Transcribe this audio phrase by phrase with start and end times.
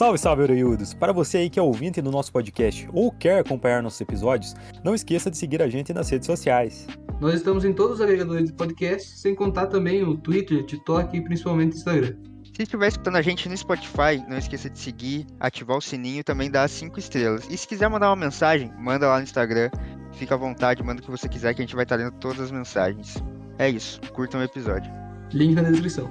[0.00, 0.94] Salve, salve, Oreiudos!
[0.94, 4.94] Para você aí que é ouvinte do nosso podcast ou quer acompanhar nossos episódios, não
[4.94, 6.86] esqueça de seguir a gente nas redes sociais.
[7.20, 11.20] Nós estamos em todos os agregadores de podcast, sem contar também o Twitter, TikTok e
[11.20, 12.16] principalmente o Instagram.
[12.44, 16.24] Se estiver escutando a gente no Spotify, não esqueça de seguir, ativar o sininho e
[16.24, 17.46] também dar 5 estrelas.
[17.50, 19.68] E se quiser mandar uma mensagem, manda lá no Instagram.
[20.14, 22.40] Fica à vontade, manda o que você quiser que a gente vai estar lendo todas
[22.40, 23.22] as mensagens.
[23.58, 24.90] É isso, curtam o episódio.
[25.34, 26.10] Link na descrição.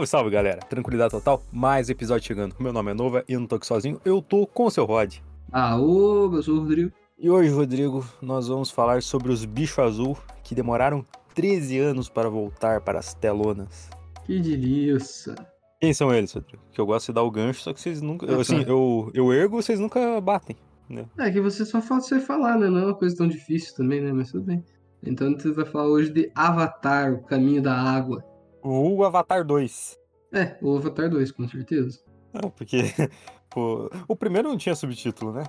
[0.00, 0.60] Salve, salve, galera!
[0.60, 2.54] Tranquilidade total, mais episódio chegando.
[2.58, 4.84] Meu nome é Nova e eu não tô aqui sozinho, eu tô com o seu
[4.84, 5.16] Rod.
[5.52, 6.92] Ah, ô, eu sou o Rodrigo.
[7.18, 12.30] E hoje, Rodrigo, nós vamos falar sobre os bichos azul que demoraram 13 anos para
[12.30, 13.90] voltar para as telonas.
[14.24, 15.34] Que delícia.
[15.80, 16.62] Quem são eles, Rodrigo?
[16.72, 18.24] Que eu gosto de dar o gancho, só que vocês nunca.
[18.26, 20.56] eu, assim, eu, eu ergo, vocês nunca batem.
[20.88, 21.04] Né?
[21.18, 22.70] É que você só fala você falar, né?
[22.70, 24.12] Não é uma coisa tão difícil também, né?
[24.12, 24.64] Mas tudo bem.
[25.04, 28.24] Então você vai falar hoje de Avatar, o caminho da água.
[28.62, 29.98] O Avatar 2.
[30.32, 32.00] É, o Avatar 2, com certeza.
[32.32, 32.82] Não, porque
[33.50, 35.44] pô, o primeiro não tinha subtítulo, né?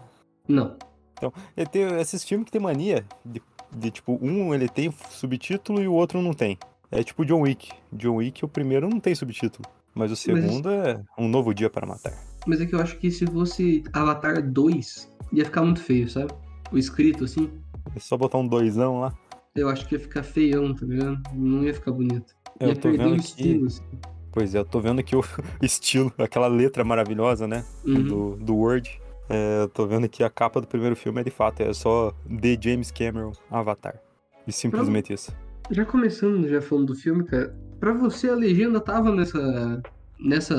[0.48, 0.78] Não.
[1.14, 1.32] Então,
[1.72, 3.42] tem esses filmes que tem mania de,
[3.76, 6.58] de, tipo, um ele tem subtítulo e o outro não tem.
[6.90, 7.72] É tipo John Wick.
[7.94, 9.68] John Wick, o primeiro não tem subtítulo.
[9.94, 10.88] Mas o segundo Mas...
[10.88, 12.14] é Um Novo Dia para Matar.
[12.46, 16.34] Mas é que eu acho que se fosse Avatar 2, ia ficar muito feio, sabe?
[16.72, 17.52] O escrito assim.
[17.96, 19.14] É só botar um doisão lá.
[19.56, 21.22] Eu acho que ia ficar feião, tá ligado?
[21.34, 22.34] Não ia ficar bonito.
[22.62, 23.84] Eu ia perder que- assim.
[24.32, 25.22] Pois é, eu tô vendo aqui o
[25.62, 27.66] estilo, aquela letra maravilhosa, né?
[27.86, 28.04] Uhum.
[28.04, 29.02] Do, do Word.
[29.30, 32.12] É, eu tô vendo que a capa do primeiro filme é de fato, é só
[32.42, 34.00] The James Cameron Avatar.
[34.48, 35.36] E simplesmente isso.
[35.70, 39.82] Já começando, já falando do filme, cara, pra você a legenda tava nessa.
[40.20, 40.56] nessa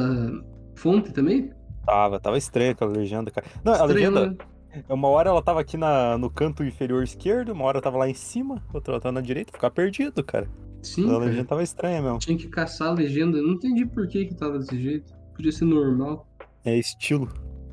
[0.74, 1.52] fonte também?
[1.84, 3.46] Tava, tava estranha aquela legenda, cara.
[3.64, 4.26] Não, a Estranho, legenda,
[4.74, 4.82] né?
[4.88, 8.14] uma hora ela tava aqui na, no canto inferior esquerdo, uma hora tava lá em
[8.14, 10.48] cima, outra tava na direita, ficar perdido, cara.
[10.82, 11.24] Sim, a cara.
[11.24, 12.18] legenda tava estranha mesmo.
[12.18, 13.38] Tinha que caçar a legenda.
[13.38, 15.12] Eu não entendi por que que tava desse jeito.
[15.34, 16.26] Podia ser normal.
[16.64, 17.28] É estilo.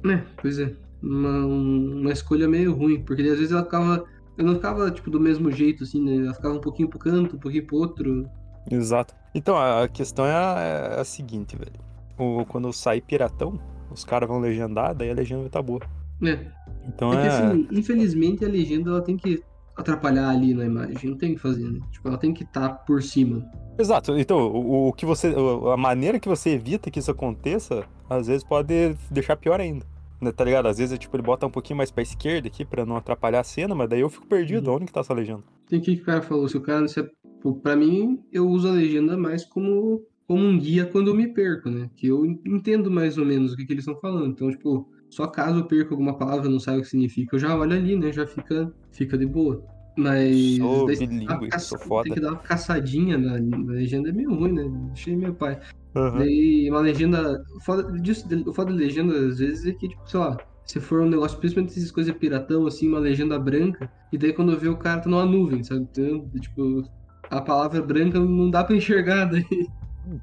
[0.06, 0.74] É, pois é.
[1.02, 4.06] Uma, uma escolha meio ruim, porque às vezes ela ficava.
[4.38, 6.24] Eu não ficava, tipo, do mesmo jeito, assim, né?
[6.26, 8.30] Ela ficava um pouquinho pro canto, um pouquinho pro outro.
[8.72, 9.14] Exato.
[9.34, 10.60] Então, a a questão é a,
[10.98, 11.74] é a seguinte, velho.
[12.18, 13.60] O, quando sair piratão,
[13.92, 15.82] os caras vão legendar, daí a legenda vai estar boa.
[16.24, 16.40] É.
[16.88, 17.30] Então É que é.
[17.30, 19.42] assim, infelizmente a legenda ela tem que
[19.82, 21.10] atrapalhar ali na imagem.
[21.10, 21.80] Não tem o que fazer, né?
[21.92, 23.50] Tipo, ela tem que estar por cima.
[23.78, 24.18] Exato.
[24.18, 25.34] Então, o, o que você.
[25.74, 29.86] A maneira que você evita que isso aconteça, às vezes pode deixar pior ainda.
[30.22, 30.68] Né, tá ligado?
[30.68, 33.44] Às vezes, tipo, ele bota um pouquinho mais pra esquerda aqui pra não atrapalhar a
[33.44, 34.70] cena, mas daí eu fico perdido.
[34.70, 34.76] Uhum.
[34.76, 35.44] Onde que tá essa legenda?
[35.68, 36.88] Tem que o cara falou, se o cara.
[36.88, 37.02] Se,
[37.42, 41.28] pô, pra mim, eu uso a legenda mais como, como um guia quando eu me
[41.28, 41.90] perco, né?
[41.96, 44.32] Que eu entendo mais ou menos o que, que eles estão falando.
[44.32, 47.56] Então, tipo, só caso eu perca alguma palavra, não saiba o que significa, eu já
[47.56, 48.12] olho ali, né?
[48.12, 49.64] Já fica, fica de boa.
[49.98, 50.58] Mas.
[50.58, 52.04] Sou daí, sou caça- foda.
[52.06, 54.90] Tem que dar uma caçadinha na, na legenda, é meio ruim, né?
[54.94, 55.60] Achei meio pai.
[55.96, 56.20] Aham.
[56.20, 57.44] Daí uma legenda.
[57.56, 60.80] O foda, disso, o foda da legenda, às vezes, é que, tipo, sei lá, se
[60.80, 64.60] for um negócio, principalmente essas coisas piratão, assim, uma legenda branca, e daí quando eu
[64.60, 65.82] ver o cara tá numa nuvem, sabe?
[65.92, 66.84] Então, tipo,
[67.30, 69.46] a palavra branca não dá pra enxergar daí.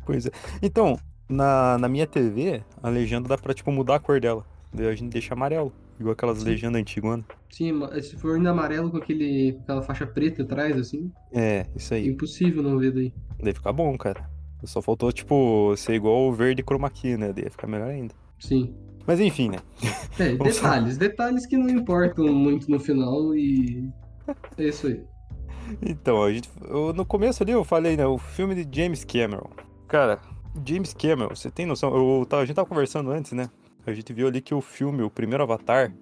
[0.06, 0.30] Pois é.
[0.62, 0.98] Então,
[1.28, 4.44] na, na minha TV, a legenda dá pra, tipo, mudar a cor dela.
[4.78, 5.72] A gente deixa amarelo.
[5.98, 6.44] Igual aquelas Sim.
[6.44, 7.20] legendas antigas.
[7.50, 11.94] Sim, ma- se for ainda amarelo com aquele, aquela faixa preta atrás, assim, É, isso
[11.94, 12.08] é aí.
[12.08, 13.12] impossível não ver daí.
[13.42, 14.28] Daí fica bom, cara.
[14.64, 17.32] Só faltou, tipo, ser igual o verde chroma key, né?
[17.36, 18.14] Ia ficar melhor ainda.
[18.38, 18.74] Sim.
[19.06, 19.58] Mas enfim, né?
[20.18, 23.88] É, detalhes, detalhes que não importam muito no final e.
[24.58, 25.02] É isso aí.
[25.82, 28.06] Então, a gente, eu- no começo ali eu falei, né?
[28.06, 29.48] O filme de James Cameron.
[29.88, 30.18] Cara,
[30.66, 31.94] James Cameron, você tem noção?
[31.94, 33.48] Eu, a gente tava conversando antes, né?
[33.86, 35.92] A gente viu ali que o filme, o primeiro Avatar,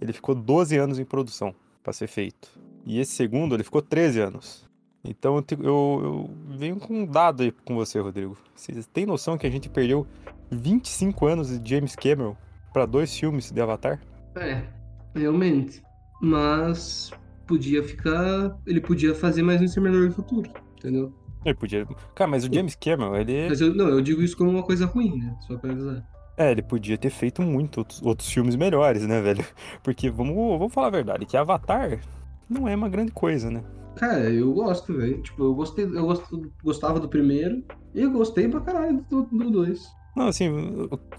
[0.00, 2.48] ele ficou 12 anos em produção pra ser feito.
[2.84, 4.68] E esse segundo, ele ficou 13 anos.
[5.02, 8.36] Então eu, eu- eu venho com um dado aí com você, Rodrigo.
[8.54, 10.06] Você tem noção que a gente perdeu
[10.50, 12.36] 25 anos de James Cameron
[12.72, 13.98] pra dois filmes de Avatar?
[14.36, 14.62] É,
[15.14, 15.82] realmente.
[16.20, 17.10] Mas
[17.46, 18.56] podia ficar.
[18.66, 21.12] Ele podia fazer mais um Exterminador do Futuro, entendeu?
[21.44, 21.86] Ele podia.
[22.14, 23.48] Cara, mas o James Cameron, ele.
[23.48, 25.34] Mas eu, não, eu digo isso como uma coisa ruim, né?
[25.46, 26.06] Só pra avisar.
[26.40, 29.44] É, ele podia ter feito muito outros, outros filmes melhores, né, velho?
[29.84, 32.00] Porque vamos, vamos falar a verdade, que Avatar
[32.48, 33.62] não é uma grande coisa, né?
[33.96, 35.20] Cara, eu gosto, velho.
[35.20, 37.62] Tipo, eu gostei, eu gosto, gostava do primeiro
[37.94, 39.86] e eu gostei pra caralho do, do dois.
[40.16, 40.48] Não, assim,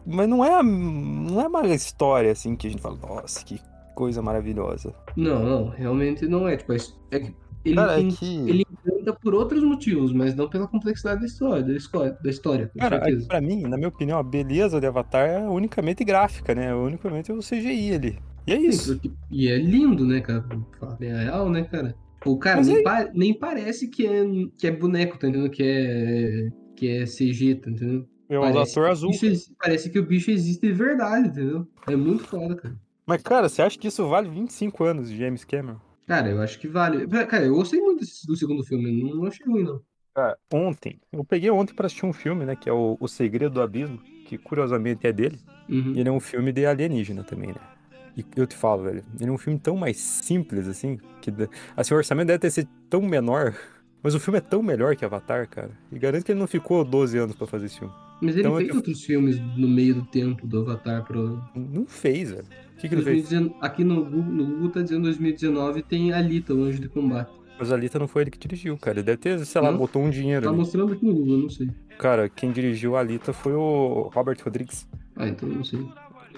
[0.08, 3.62] mas não é, não é uma história assim que a gente fala, nossa, que
[3.94, 4.92] coisa maravilhosa.
[5.16, 6.58] Não, não, realmente não é.
[6.58, 8.50] Tipo, é que ele, Cara, é que.
[8.50, 8.66] ele
[9.14, 12.98] por outros motivos, mas não pela complexidade da história, da história, da história com Cara,
[13.10, 16.68] é pra mim, na minha opinião, a beleza de Avatar é unicamente gráfica, né?
[16.68, 18.20] É unicamente o CGI ali.
[18.48, 19.00] E é isso.
[19.30, 20.44] E é lindo, né, cara?
[20.82, 21.96] A real, né, cara?
[22.26, 24.24] O cara nem, aí- pa- nem parece que é,
[24.58, 25.50] que é boneco, tá entendendo?
[25.50, 28.08] Que é, que é CG, tá entendendo?
[28.30, 29.12] É um Parece ator azul.
[29.60, 31.68] parece que o bicho existe de verdade, entendeu?
[31.88, 32.76] É muito foda, cara.
[33.06, 35.80] Mas, cara, você acha que isso vale 25 anos de James Cameron?
[36.12, 37.08] Cara, eu acho que vale.
[37.08, 39.82] Cara, eu gostei muito desse- do segundo filme, não achei ruim, não.
[40.14, 42.54] Cara, ontem, eu peguei ontem pra assistir um filme, né?
[42.54, 45.40] Que é o, o Segredo do Abismo, que curiosamente é dele.
[45.70, 45.94] Uhum.
[45.96, 47.62] E ele é um filme de alienígena também, né?
[48.18, 51.32] E eu te falo, velho, ele é um filme tão mais simples, assim, que
[51.78, 53.56] assim, o orçamento deve ter sido tão menor,
[54.04, 55.72] mas o filme é tão melhor que Avatar, cara.
[55.90, 57.94] E garanto que ele não ficou 12 anos pra fazer esse filme.
[58.22, 61.42] Mas ele Então, fez eu- outros filmes no meio do tempo do Avatar pro.
[61.56, 62.46] Não fez, velho.
[62.82, 63.30] O que, que ele fez?
[63.30, 67.32] 2019 Aqui no Google, no Google tá dizendo 2019 tem Alita, o Anjo de Combate.
[67.60, 68.98] Mas a Alita não foi ele que dirigiu, cara.
[68.98, 69.78] Ele deve ter, sei lá, Não?
[69.78, 70.58] botou um dinheiro Tá ali.
[70.58, 71.70] mostrando aqui no Google, eu não sei.
[72.00, 74.90] Cara, quem dirigiu a Alita foi o Robert Rodrigues.
[75.16, 75.86] Ah, então eu não sei.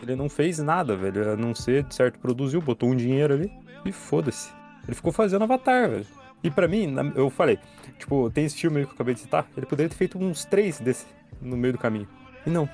[0.01, 1.31] Ele não fez nada, velho.
[1.31, 3.49] A não ser, de certo, produziu, botou um dinheiro ali
[3.85, 4.51] e foda-se.
[4.85, 6.05] Ele ficou fazendo Avatar, velho.
[6.43, 7.57] E pra mim, eu falei,
[7.97, 10.43] tipo, tem esse filme aí que eu acabei de citar, ele poderia ter feito uns
[10.43, 11.05] três desse
[11.41, 12.05] no meio do caminho.
[12.45, 12.67] E não,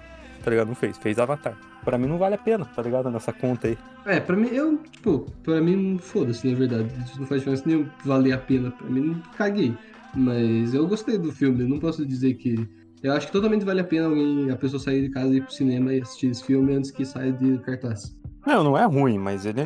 [0.44, 0.70] tá ligado?
[0.70, 1.56] Não fez, fez Avatar.
[1.84, 3.10] Pra mim não vale a pena, tá ligado?
[3.10, 3.78] Nessa conta aí.
[4.06, 6.90] É, pra mim, eu, tipo, pra mim, foda-se, na verdade.
[7.06, 8.72] Isso não faz diferença nenhuma valer a pena.
[8.72, 9.76] Pra mim, não caguei.
[10.16, 12.68] Mas eu gostei do filme, eu não posso dizer que.
[13.02, 15.42] Eu acho que totalmente vale a pena alguém, a pessoa sair de casa e ir
[15.42, 18.14] pro cinema e assistir esse filme antes que saia de cartaz.
[18.46, 19.62] Não, não é ruim, mas ele,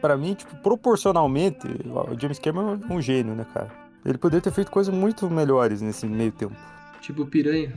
[0.00, 3.70] pra mim, tipo, proporcionalmente, o James Cameron é um gênio, né, cara?
[4.04, 6.54] Ele poderia ter feito coisas muito melhores nesse meio tempo.
[7.00, 7.72] Tipo, piranha.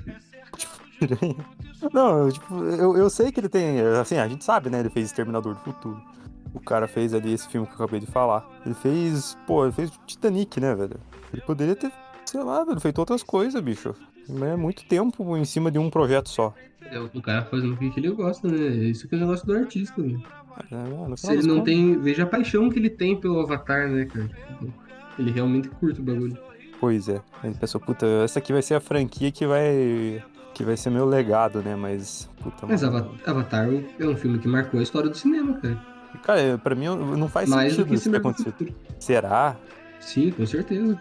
[1.93, 3.79] Não, tipo, eu, eu sei que ele tem.
[3.99, 4.79] Assim, a gente sabe, né?
[4.79, 6.01] Ele fez Exterminador do Futuro.
[6.53, 8.47] O cara fez ali esse filme que eu acabei de falar.
[8.65, 9.37] Ele fez.
[9.45, 10.99] Pô, ele fez Titanic, né, velho?
[11.31, 11.91] Ele poderia ter,
[12.25, 13.93] sei lá, velho, feito outras coisas, bicho.
[14.27, 16.53] Mas É muito tempo em cima de um projeto só.
[16.91, 18.57] É o cara fazendo o que que ele gosta, né?
[18.57, 20.19] Isso que é o negócio do artista, né?
[20.71, 21.99] É, Se ele não contas- tem.
[21.99, 24.29] Veja a paixão que ele tem pelo Avatar, né, cara?
[25.17, 26.37] Ele realmente curte o bagulho.
[26.79, 27.21] Pois é.
[27.43, 30.23] Ele pensou, puta, essa aqui vai ser a franquia que vai.
[30.59, 31.73] Que vai ser meu legado, né?
[31.73, 32.29] Mas.
[32.43, 32.97] Puta, Mas mano.
[32.97, 35.79] Ava- Avatar é um filme que marcou a história do cinema, cara.
[36.21, 38.51] Cara, pra mim não faz Mais do sentido isso ter acontecido.
[38.51, 38.75] Futuro.
[38.99, 39.55] Será?
[40.01, 40.99] Sim, com certeza.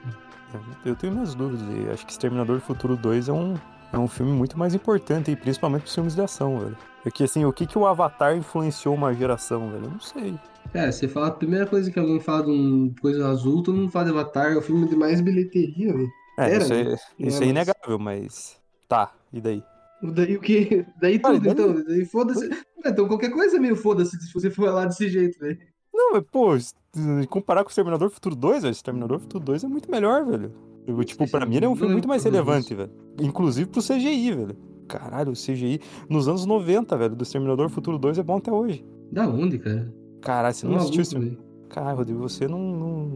[0.84, 1.66] Eu tenho minhas dúvidas.
[1.68, 3.54] e acho que Exterminador do Futuro 2 é um,
[3.92, 6.76] é um filme muito mais importante, e principalmente pros filmes de ação, velho.
[7.02, 9.86] Porque assim, o que, que o Avatar influenciou uma geração, velho?
[9.86, 10.38] Eu não sei.
[10.72, 14.04] Cara, você fala a primeira coisa que alguém fala de coisa azul, todo mundo fala
[14.04, 16.08] de Avatar, é o filme de mais bilheteria, velho.
[16.38, 18.56] É, Era, isso, é, isso é é inegável, mas.
[18.88, 19.62] Tá, e daí?
[20.14, 20.86] Daí o quê?
[21.00, 21.84] Daí tudo, daí- então.
[21.84, 22.48] Daí foda-se.
[22.84, 25.58] Ah, Então qualquer coisa é meio foda-se se você for lá desse jeito, velho.
[25.92, 29.64] Não, mas, pô, comparar com o Exterminador do Futuro 2, velho, Exterminador do Futuro 2
[29.64, 30.52] é muito melhor, velho.
[30.86, 32.90] Eu, tipo, pra mim ele é um não filme muito mais relevante, velho.
[33.20, 34.56] Inclusive pro CGI, velho.
[34.86, 38.52] Caralho, o CGI nos anos 90, velho, do Exterminador do Futuro 2 é bom até
[38.52, 38.86] hoje.
[39.10, 39.92] Da onde, cara?
[40.22, 41.48] Caralho, você Tá não assistiu maluco, esse.
[41.68, 43.06] Caralho, Rodrigo, você não, não,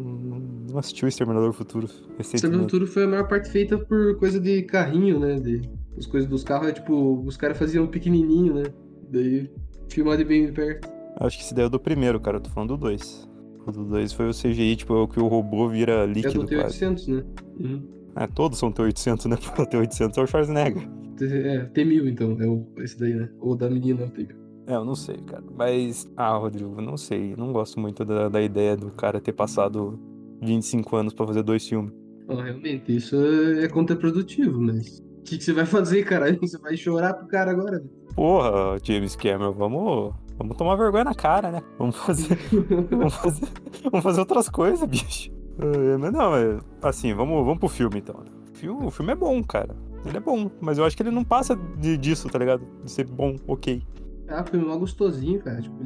[0.71, 1.89] não assistiu Exterminador do Futuro
[2.19, 2.57] recentemente.
[2.59, 5.37] aventura foi a maior parte feita por coisa de carrinho, né?
[5.41, 5.63] De,
[5.97, 8.65] as coisas dos carros é tipo, os caras faziam pequenininho, né?
[9.11, 9.51] Daí
[9.89, 10.89] filmar de bem de perto.
[11.21, 12.39] Acho que esse daí é o do primeiro, cara.
[12.39, 13.29] Eu tô falando do 2.
[13.67, 16.49] O do 2 foi o CGI, tipo, o que o robô vira É líquido do
[16.49, 16.85] quase.
[16.85, 17.25] T800, né?
[17.61, 17.83] Uhum.
[18.17, 19.37] É, todos são T-800, né?
[19.59, 20.89] O T-800 é o Schwarzenegger.
[21.21, 23.29] É, T1000 então, é o, esse daí, né?
[23.41, 24.35] Ou da menina, o T1000.
[24.67, 25.45] É, eu não sei, cara.
[25.57, 27.35] Mas, ah, Rodrigo, não sei.
[27.37, 29.99] Não gosto muito da, da ideia do cara ter passado
[30.41, 31.93] 25 anos pra fazer dois filmes.
[32.29, 35.03] Ó, realmente, isso é contraprodutivo, mas.
[35.23, 36.37] O que, que você vai fazer, cara?
[36.43, 37.79] Você vai chorar pro cara agora?
[37.79, 37.91] velho?
[38.15, 41.63] Porra, James Cameron, vamos, vamos tomar vergonha na cara, né?
[41.79, 42.37] Vamos fazer,
[42.91, 43.47] vamos fazer,
[43.85, 45.31] vamos fazer outras coisas, bicho.
[45.59, 48.17] É, mas não, é, assim, vamos, vamos pro filme então.
[48.53, 49.75] O filme, o filme é bom, cara.
[50.05, 52.67] Ele é bom, mas eu acho que ele não passa de- disso, tá ligado?
[52.85, 53.83] De ser bom, ok.
[54.29, 55.61] Ah, foi mó gostosinho, cara.
[55.61, 55.77] Tipo,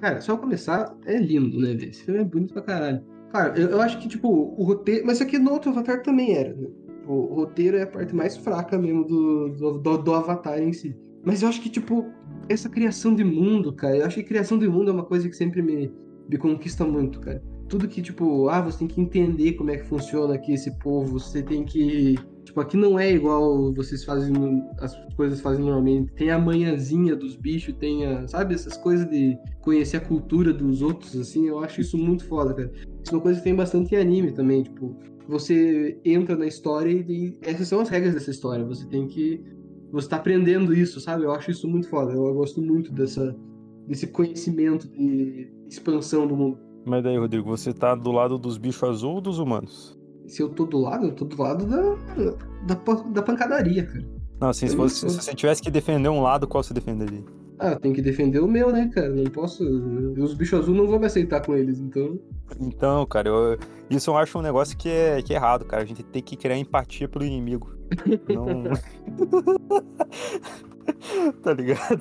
[0.00, 1.90] Cara, só começar, é lindo, né, velho?
[1.90, 3.02] Esse filme é bonito pra caralho.
[3.32, 5.06] Cara, eu, eu acho que, tipo, o roteiro.
[5.06, 6.68] Mas isso aqui no outro Avatar também era, né?
[7.06, 10.96] O, roteiro é a parte mais fraca mesmo do, do, do, do Avatar em si.
[11.24, 12.06] Mas eu acho que, tipo,
[12.48, 15.36] essa criação de mundo, cara, eu acho que criação de mundo é uma coisa que
[15.36, 15.92] sempre me,
[16.28, 17.42] me conquista muito, cara.
[17.68, 21.18] Tudo que, tipo, ah, você tem que entender como é que funciona aqui esse povo,
[21.18, 24.32] você tem que Tipo, aqui não é igual vocês fazem,
[24.78, 26.12] as coisas fazem normalmente.
[26.12, 30.82] Tem a manhãzinha dos bichos, tem a, sabe, essas coisas de conhecer a cultura dos
[30.82, 32.70] outros, assim, eu acho isso muito foda, cara.
[32.74, 34.94] Isso é uma coisa que tem bastante em anime também, tipo,
[35.32, 39.42] você entra na história e essas são as regras dessa história, você tem que,
[39.90, 41.24] você tá aprendendo isso, sabe?
[41.24, 43.34] Eu acho isso muito foda, eu gosto muito dessa,
[43.88, 46.58] desse conhecimento de expansão do mundo.
[46.84, 49.98] Mas daí, Rodrigo, você tá do lado dos bichos azul ou dos humanos?
[50.26, 51.94] Se eu tô do lado, eu tô do lado da,
[52.66, 54.04] da, da pancadaria, cara.
[54.38, 57.24] Não, assim, se, se você tivesse que defender um lado, qual você defenderia?
[57.64, 59.08] Ah, tem que defender o meu, né, cara?
[59.08, 59.62] Não posso.
[60.18, 62.18] Os bichos azuis não vão me aceitar com eles, então.
[62.60, 63.56] Então, cara, eu-
[63.88, 65.82] isso eu acho um negócio que é, que é errado, cara.
[65.82, 67.70] A gente tem que criar empatia pelo inimigo.
[68.28, 68.64] Não.
[71.42, 72.00] tá ligado?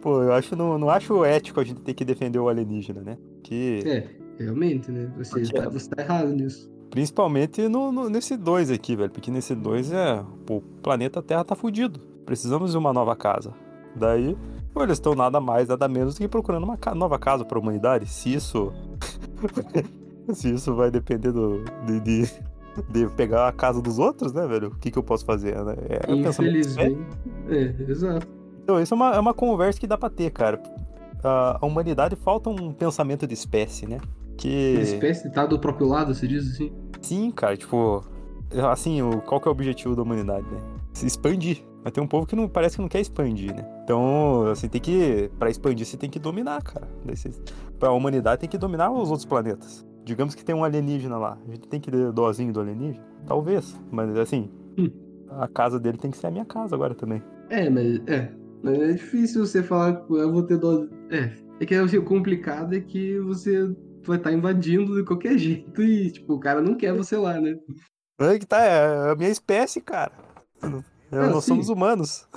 [0.00, 3.18] Pô, eu acho não, não acho ético a gente ter que defender o alienígena, né?
[3.42, 4.06] Que É,
[4.38, 5.10] realmente, né?
[5.18, 6.70] Você, Porque- tá, você tá errado nisso.
[6.90, 11.44] principalmente no, no- nesse 2 aqui, velho, porque nesse 2 é, pô, o planeta Terra
[11.44, 12.00] tá fudido.
[12.26, 13.52] Precisamos de uma nova casa.
[13.94, 14.36] Daí,
[14.72, 18.06] pô, eles estão nada mais, nada menos do que procurando uma nova casa pra humanidade.
[18.06, 18.72] Se isso
[20.32, 22.30] se isso vai depender do de, de,
[22.88, 24.68] de pegar a casa dos outros, né, velho?
[24.68, 25.74] O que que eu posso fazer, né?
[25.88, 27.06] É, pensamento Infelizmente.
[27.48, 28.26] É, exato.
[28.62, 30.62] Então, isso é uma, é uma conversa que dá pra ter, cara.
[31.22, 34.00] A, a humanidade falta um pensamento de espécie, né?
[34.36, 34.74] Que.
[34.74, 36.72] Uma espécie tá do próprio lado, você diz assim?
[37.00, 38.04] Sim, cara, tipo.
[38.70, 40.58] Assim, o, qual que é o objetivo da humanidade, né?
[40.92, 41.64] Se expandir.
[41.82, 43.66] Mas tem um povo que não parece que não quer expandir, né?
[43.84, 45.30] Então, assim, tem que.
[45.38, 46.88] Pra expandir, você tem que dominar, cara.
[47.78, 49.84] Pra humanidade tem que dominar os outros planetas.
[50.04, 51.38] Digamos que tem um alienígena lá.
[51.46, 53.04] A gente tem que ter dozinho do alienígena?
[53.26, 53.78] Talvez.
[53.90, 54.50] Mas assim.
[54.78, 54.90] Hum.
[55.30, 57.22] A casa dele tem que ser a minha casa agora também.
[57.50, 58.00] É, mas.
[58.06, 58.30] É.
[58.62, 60.88] Mas é difícil você falar que eu vou ter dose.
[61.10, 61.32] É.
[61.60, 63.74] É que assim, o complicado é que você
[64.04, 67.56] vai estar invadindo de qualquer jeito e, tipo, o cara não quer você lá, né?
[68.20, 70.12] É que tá, é a minha espécie, cara.
[71.10, 71.48] É, Ah, nós sim.
[71.50, 72.28] somos humanos.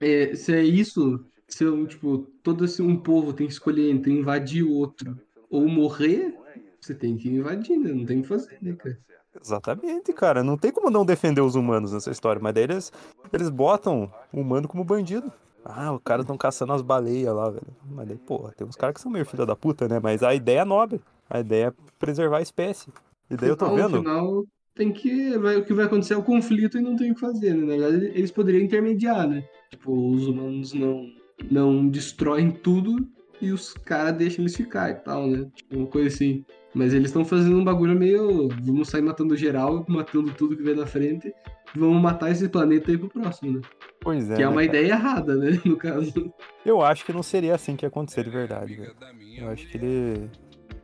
[0.00, 4.12] É, se é isso, se eu, tipo, todo esse um povo tem que escolher entre
[4.12, 6.34] invadir o outro ou morrer,
[6.80, 7.92] você tem que invadir, né?
[7.92, 8.98] Não tem o que fazer, né, cara?
[9.40, 10.42] Exatamente, cara.
[10.42, 12.92] Não tem como não defender os humanos nessa história, mas daí eles,
[13.32, 15.32] eles botam o humano como bandido.
[15.64, 17.66] Ah, os caras estão caçando as baleias lá, velho.
[17.90, 20.00] Mas daí, porra, tem uns caras que são meio filha da puta, né?
[20.00, 21.00] Mas a ideia é nobre.
[21.28, 22.88] A ideia é preservar a espécie.
[23.30, 23.98] E daí eu tô Então, vendo.
[23.98, 25.36] No final, tem que.
[25.38, 27.76] Vai, o que vai acontecer é o conflito e não tem o que fazer, né?
[27.76, 29.44] Na verdade, eles poderiam intermediar, né?
[29.70, 31.08] Tipo, os humanos não,
[31.50, 33.08] não destroem tudo
[33.40, 35.46] e os caras deixam eles ficar e tal, né?
[35.54, 36.44] Tipo, uma coisa assim.
[36.74, 38.48] Mas eles estão fazendo um bagulho meio.
[38.62, 41.28] Vamos sair matando geral, matando tudo que vem na frente.
[41.28, 43.60] e Vamos matar esse planeta aí pro próximo, né?
[44.00, 44.36] Pois é.
[44.36, 44.66] que é né, uma cara?
[44.66, 45.60] ideia errada, né?
[45.64, 46.32] No caso.
[46.64, 48.94] Eu acho que não seria assim que ia acontecer de verdade, velho.
[49.38, 50.30] Eu acho que ele...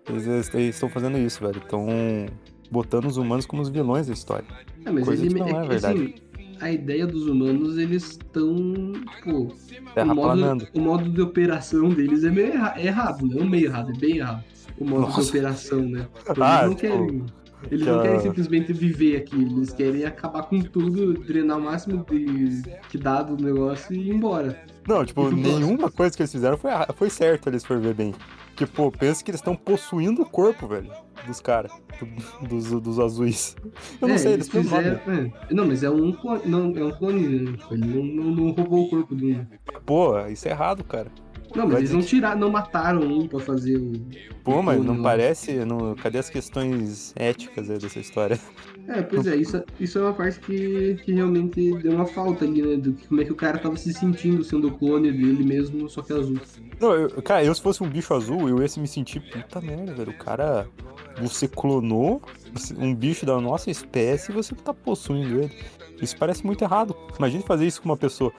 [0.09, 1.59] eles, eles estão fazendo isso, velho.
[1.59, 1.87] Estão
[2.71, 4.47] botando os humanos como os vilões da história.
[4.85, 5.99] É, mas Coisa ele, que não é que, verdade.
[5.99, 6.15] assim,
[6.61, 8.55] a ideia dos humanos, eles estão.
[9.17, 9.55] Tipo,
[9.97, 13.93] o modo, o modo de operação deles é meio erra- é errado, não meio errado,
[13.95, 14.45] é bem errado.
[14.79, 15.23] O modo Nossa.
[15.23, 16.07] de operação, né?
[16.39, 17.25] Ah, eles não tipo, querem.
[17.71, 22.63] Eles não querem simplesmente viver aqui, eles querem acabar com tudo, drenar o máximo de,
[22.91, 24.63] que dá do negócio e ir embora.
[24.87, 28.15] Não, tipo, nenhuma coisa que eles fizeram foi, foi certa, eles for ver bem.
[28.57, 30.91] Porque, pô, pensa que eles estão possuindo o corpo, velho,
[31.27, 31.71] dos caras,
[32.41, 33.55] do- dos, dos azuis.
[34.01, 34.99] Eu não É, sei, eles um fizeram.
[35.13, 35.31] é.
[35.55, 37.53] Não, mas é um clone, não, é um clone, né?
[37.59, 39.47] Tipo, Ele não, não, não roubou o corpo do.
[39.85, 41.13] Pô, isso é errado, cara.
[41.55, 43.93] Não, mas Vai eles não que- tiraram, não mataram um pra fazer o.
[44.43, 45.03] Pô, mas não lá.
[45.03, 45.53] parece.
[45.67, 45.95] Não...
[45.95, 48.39] Cadê as questões éticas aí dessa história?
[48.89, 52.63] É, pois é, isso, isso é uma parte que, que realmente deu uma falta ali,
[52.63, 52.77] né?
[52.77, 56.03] Do como é que o cara tava se sentindo sendo o clone dele mesmo, só
[56.03, 56.39] que azul.
[56.81, 59.61] Não, eu, cara, eu se fosse um bicho azul, eu ia se me sentir puta
[59.61, 60.11] merda, velho.
[60.11, 60.69] O cara.
[61.19, 62.21] Você clonou
[62.79, 65.53] um bicho da nossa espécie e você tá possuindo ele.
[66.01, 66.95] Isso parece muito errado.
[67.19, 68.31] Imagine fazer isso com uma pessoa.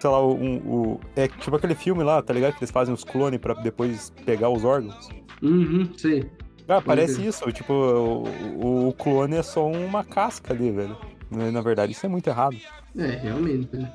[0.00, 1.00] Sei lá, um, o.
[1.14, 2.54] É tipo aquele filme lá, tá ligado?
[2.54, 5.10] Que eles fazem os clones pra depois pegar os órgãos.
[5.42, 6.30] Uhum, sei.
[6.66, 7.28] Pode parece crer.
[7.28, 7.52] isso.
[7.52, 10.96] Tipo, o, o- clone é só uma casca ali, velho.
[11.30, 12.56] Na na verdade, isso é muito errado.
[12.96, 13.90] É, realmente, né?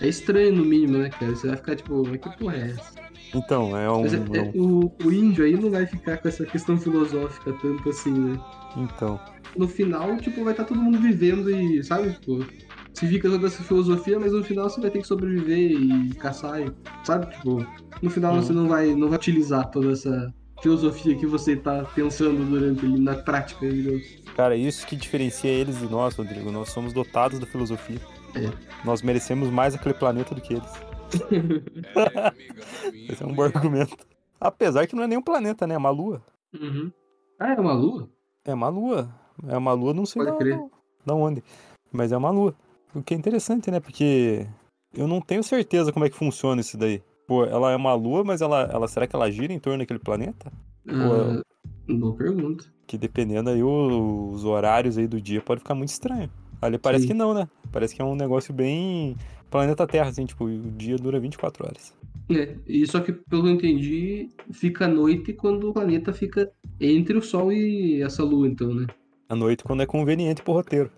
[0.00, 1.34] É, é estranho no mínimo, né, cara?
[1.34, 2.92] Você vai ficar tipo, mas que porra é essa?
[3.34, 4.02] Então, é um.
[4.02, 7.88] Mas é- é o, o índio aí não vai ficar com essa questão filosófica tanto
[7.88, 8.38] assim, né?
[8.76, 9.18] Então.
[9.56, 12.46] No final, tipo, vai estar todo mundo vivendo e, sabe, tipo,
[12.94, 16.60] se fica toda essa filosofia, mas no final você vai ter que sobreviver e caçar,
[16.62, 16.72] e,
[17.04, 17.26] sabe?
[17.34, 17.66] Tipo,
[18.00, 18.42] no final Uhum.
[18.42, 20.32] você não vai, não vai utilizar toda essa
[20.62, 24.22] filosofia que você tá pensando durante ali na prática, digamos.
[24.36, 26.50] Cara, isso que diferencia eles de nós, Rodrigo.
[26.50, 28.00] Nós somos dotados da filosofia.
[28.34, 28.50] É.
[28.84, 30.72] Nós merecemos mais aquele planeta do que eles.
[33.10, 33.96] Esse é um bom argumento.
[34.40, 35.74] Apesar que não é nem um planeta, né?
[35.74, 36.22] É uma lua.
[36.54, 36.90] Uhum.
[37.38, 38.08] Ah, é uma lua?
[38.44, 39.14] É uma lua.
[39.48, 40.60] É uma lua, não sei Pode da, crer.
[41.04, 41.42] da onde.
[41.90, 42.54] Mas é uma lua.
[42.94, 43.80] O que é interessante, né?
[43.80, 44.46] Porque
[44.94, 47.02] eu não tenho certeza como é que funciona isso daí.
[47.26, 49.98] Pô, ela é uma lua, mas ela, ela será que ela gira em torno daquele
[49.98, 50.52] planeta?
[50.88, 51.42] Ah,
[51.88, 52.64] boa pergunta.
[52.86, 56.30] Que dependendo aí os horários aí do dia pode ficar muito estranho.
[56.60, 57.08] Ali parece Sim.
[57.08, 57.48] que não, né?
[57.70, 59.16] Parece que é um negócio bem
[59.50, 61.94] planeta Terra, assim, tipo, o dia dura 24 horas.
[62.30, 66.50] É, e só que, pelo que eu entendi, fica à noite quando o planeta fica
[66.80, 68.86] entre o Sol e essa Lua, então, né?
[69.28, 70.90] À noite, quando é conveniente pro roteiro.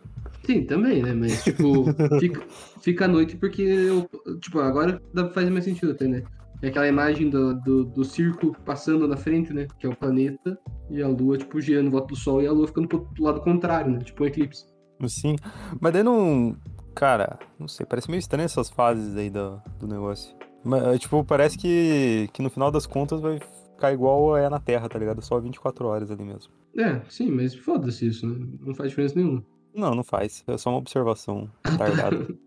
[0.45, 1.13] Sim, também, né?
[1.13, 1.85] Mas, tipo,
[2.21, 2.43] fica,
[2.81, 4.09] fica à noite porque, eu,
[4.41, 5.01] tipo, agora
[5.33, 6.23] faz mais sentido até, né?
[6.63, 9.67] É aquela imagem do, do, do circo passando na frente, né?
[9.79, 10.59] Que é o planeta
[10.91, 13.41] e a Lua, tipo, girando em volta do Sol e a Lua ficando pro lado
[13.41, 13.99] contrário, né?
[13.99, 14.65] Tipo um eclipse.
[15.07, 15.37] Sim.
[15.81, 16.57] Mas daí não.
[16.95, 20.35] Cara, não sei, parece meio estranho essas fases aí do, do negócio.
[20.65, 23.41] Mas, tipo, parece que, que no final das contas vai
[23.75, 25.21] ficar igual é na Terra, tá ligado?
[25.21, 26.53] Só 24 horas ali mesmo.
[26.77, 28.47] É, sim, mas foda-se isso, né?
[28.61, 29.45] Não faz diferença nenhuma.
[29.75, 30.45] Não, não faz.
[30.47, 32.26] É só uma observação retardada.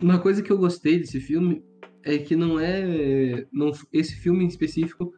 [0.00, 1.62] Uma coisa que eu gostei desse filme
[2.02, 3.46] é que não é.
[3.52, 5.12] Não, esse filme em específico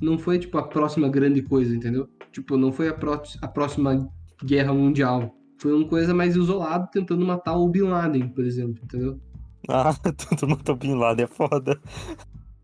[0.00, 2.08] não foi, tipo, a próxima grande coisa, entendeu?
[2.32, 4.08] Tipo, não foi a, pró a próxima
[4.44, 5.34] guerra mundial.
[5.58, 9.20] Foi uma coisa mais isolada tentando matar o Bin Laden, por exemplo, entendeu?
[9.68, 11.80] ah, todo mundo tá Bin Laden, é foda.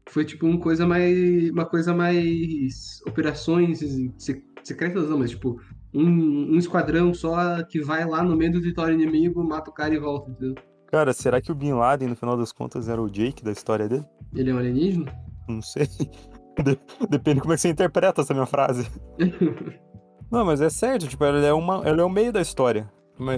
[0.08, 1.50] Foi tipo uma coisa mais.
[1.50, 3.00] Uma coisa mais.
[3.06, 3.78] Operações
[4.18, 5.60] se- secretas, não, mas tipo.
[5.92, 9.94] Um, um esquadrão só que vai lá no meio do território inimigo, mata o cara
[9.94, 10.54] e volta, entendeu?
[10.86, 13.88] Cara, será que o Bin Laden, no final das contas, era o Jake da história
[13.88, 14.04] dele?
[14.34, 15.12] Ele é um alienígena?
[15.48, 15.86] Não sei.
[16.62, 16.78] De-
[17.08, 18.86] Depende como é que você interpreta essa minha frase.
[20.30, 22.88] Não, mas é certo, tipo, ele é, uma, ele é o meio da história.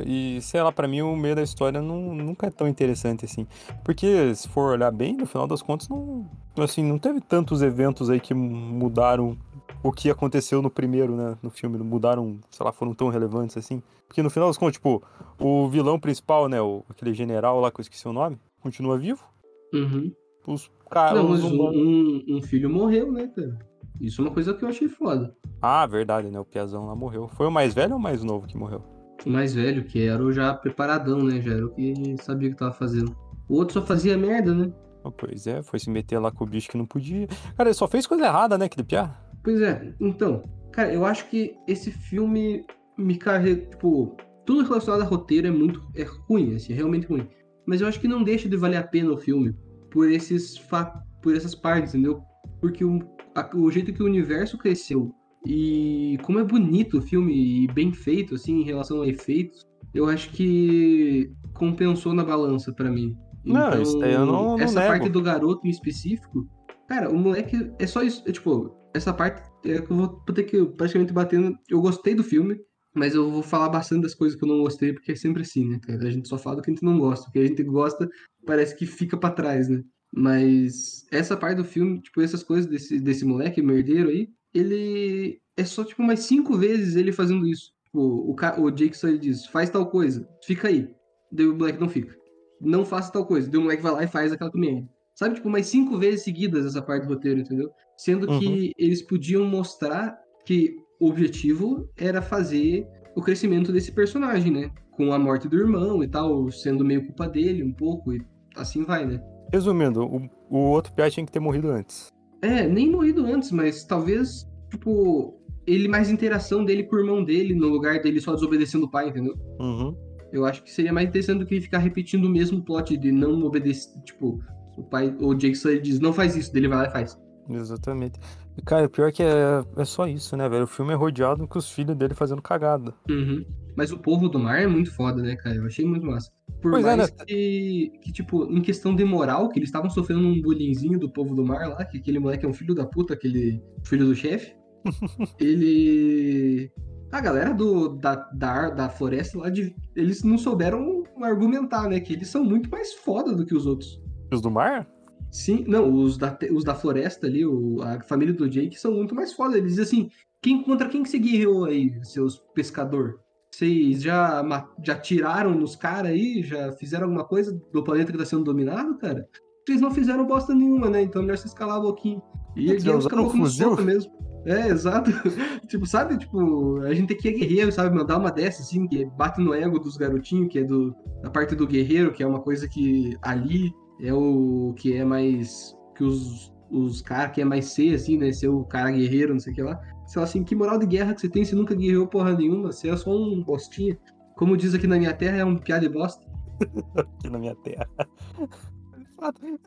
[0.06, 3.46] E, sei lá, pra mim o meio da história não, nunca é tão interessante assim.
[3.84, 8.08] Porque, se for olhar bem, no final das contas, não, assim, não teve tantos eventos
[8.10, 9.36] aí que mudaram
[9.82, 11.78] o que aconteceu no primeiro, né, no filme.
[11.78, 13.82] Não mudaram, sei lá, foram tão relevantes assim.
[14.06, 15.02] Porque no final das contas, tipo,
[15.40, 19.25] o vilão principal, né, o, aquele general lá que eu esqueci o nome, continua vivo.
[19.73, 20.12] Uhum.
[20.47, 21.14] Os caras.
[21.14, 23.58] Não, mas um, um, um filho morreu, né, cara?
[24.00, 25.34] Isso é uma coisa que eu achei foda.
[25.60, 27.28] Ah, verdade, né, o Piazão lá morreu.
[27.28, 28.82] Foi o mais velho ou o mais novo que morreu?
[29.25, 31.40] O mais velho, que era o já preparadão, né?
[31.40, 33.16] Já era o que sabia o que tava fazendo.
[33.48, 34.72] O outro só fazia merda, né?
[35.04, 37.26] Ah, Pois é, foi se meter lá com o bicho que não podia.
[37.56, 39.16] Cara, ele só fez coisa errada, né, aquele piá?
[39.44, 42.64] Pois é, então, cara, eu acho que esse filme
[42.96, 47.26] me carrega, tipo, tudo relacionado a roteiro é muito é ruim, assim, é realmente ruim.
[47.66, 49.54] Mas eu acho que não deixa de valer a pena o filme
[49.90, 50.84] por esses fa
[51.20, 52.20] por essas partes, entendeu?
[52.60, 52.98] Porque o,
[53.36, 55.12] a- o jeito que o universo cresceu
[55.47, 59.63] e como é bonito o filme e bem feito assim em relação a efeitos,
[59.95, 63.17] eu acho que compensou na balança pra mim.
[63.45, 64.93] Não, isso daí eu não- não essa nego.
[64.93, 66.47] parte do garoto em específico,
[66.89, 70.45] cara, o moleque é só isso, é, tipo, essa parte é que eu vou ter
[70.45, 71.57] que praticamente batendo.
[71.69, 72.57] Eu gostei do filme,
[72.95, 75.67] mas eu vou falar bastante das coisas que eu não gostei, porque é sempre assim,
[75.69, 76.07] né, cara?
[76.07, 77.28] A gente só fala do que a gente não gosta.
[77.28, 78.09] O que a gente gosta
[78.47, 79.83] parece que fica pra trás, né?
[80.15, 85.65] Mas essa parte do filme, tipo, essas coisas desse, desse moleque merdeiro aí, ele é
[85.65, 87.73] só, tipo, mais cinco vezes ele fazendo isso.
[87.84, 90.88] Tipo, o, ca- o Jake só ele diz, faz tal coisa, fica aí.
[91.30, 92.15] Daí o moleque não fica.
[92.60, 93.50] Não faça tal coisa.
[93.50, 94.88] Daí o moleque vai lá e faz aquela merda.
[95.15, 97.71] Sabe, tipo, mais cinco vezes seguidas essa parte do roteiro, entendeu?
[97.99, 104.71] Sendo que eles podiam mostrar que o objetivo era fazer o crescimento desse personagem, né?
[104.93, 108.23] Com a morte do irmão e tal, sendo meio culpa dele um pouco, e
[108.56, 109.21] assim vai, né?
[109.52, 112.10] Resumindo, o, o outro piá tinha que ter morrido antes.
[112.43, 117.55] É, nem morrido antes, mas talvez, tipo, ele mais interação dele com o irmão dele,
[117.55, 119.35] no lugar dele só desobedecendo o pai, entendeu?
[119.61, 119.97] Uhum.
[120.33, 123.13] Eu acho que seria mais interessante do que ele ficar repetindo o mesmo plot de
[123.13, 124.43] não obedecer, tipo,
[124.76, 127.19] o pai, o Jake ele diz, não faz isso, dele vai lá e faz.
[127.49, 128.19] Exatamente.
[128.65, 130.65] Cara, o pior é que é, é só isso, né, velho?
[130.65, 132.95] O filme é rodeado com os filhos dele fazendo cagada.
[133.09, 133.45] Uhum.
[133.76, 135.56] Mas o povo do mar é muito foda, né, cara?
[135.56, 136.30] Eu achei muito massa.
[136.61, 137.25] Por Pois é, mais né?
[137.26, 141.35] que, que, tipo, em questão de moral, que eles estavam sofrendo um bullyingzinho do povo
[141.35, 144.54] do mar lá, que aquele moleque é um filho da puta, aquele filho do chefe.
[145.41, 146.71] ele.
[147.11, 152.00] A galera do, da, da, da floresta lá, de, eles não souberam argumentar, né?
[152.00, 154.00] Que eles são muito mais foda do que os outros.
[154.32, 154.89] Os do mar?
[155.30, 159.15] Sim, não, os da, os da floresta ali, o- a família do Jake, são muito
[159.15, 159.56] mais foda.
[159.58, 160.11] Eles dizem assim:
[160.43, 163.21] quem, contra quem que você guerreou aí, seus pescador?
[163.52, 166.43] Vocês já, já tiraram nos caras aí?
[166.43, 169.28] Já fizeram alguma coisa do planeta que tá sendo dominado, cara?
[169.67, 171.02] Vocês não fizeram bosta nenhuma, né?
[171.02, 172.21] Então melhor vocês calar a boquinha.
[172.56, 173.76] E Eles usaram no fuzil?
[173.76, 174.10] mesmo.
[174.45, 175.10] É, exato.
[175.69, 176.19] tipo, sabe?
[176.19, 177.95] Tipo, a gente aqui é guerreiro, sabe?
[177.95, 181.54] Mandar uma dessa, assim, que bate no ego dos garotinhos, que é do, da parte
[181.54, 185.76] do guerreiro, que é uma coisa que ali é o que é mais.
[185.97, 188.32] que os, os caras que é mais ser, assim, né?
[188.32, 189.78] Ser o cara guerreiro, não sei o que lá.
[190.06, 191.45] Sei lá assim, que moral de guerra que você tem?
[191.45, 193.99] Você nunca guerreou porra nenhuma, você é só um postinha.
[194.36, 196.26] Como diz aqui na minha terra, é um piada de bosta.
[196.97, 197.86] aqui na minha terra.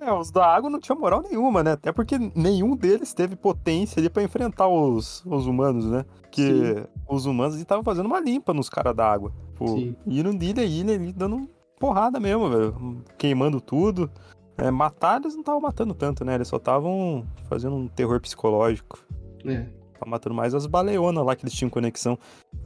[0.02, 1.72] É, os da água não tinham moral nenhuma, né?
[1.72, 6.04] Até porque nenhum deles teve potência ali pra enfrentar os, os humanos, né?
[6.30, 6.86] Que Sim.
[7.08, 9.32] os humanos estavam fazendo uma limpa nos caras da água.
[9.56, 9.96] Pô, Sim.
[10.06, 13.04] indo de ilha a ilha ali, dando porrada mesmo, velho.
[13.18, 14.12] Queimando tudo.
[14.58, 16.36] É, matar eles não estavam matando tanto, né?
[16.36, 19.00] Eles só estavam fazendo um terror psicológico.
[19.46, 19.68] É.
[19.98, 22.18] Tava matando mais as baleonas lá que eles tinham conexão.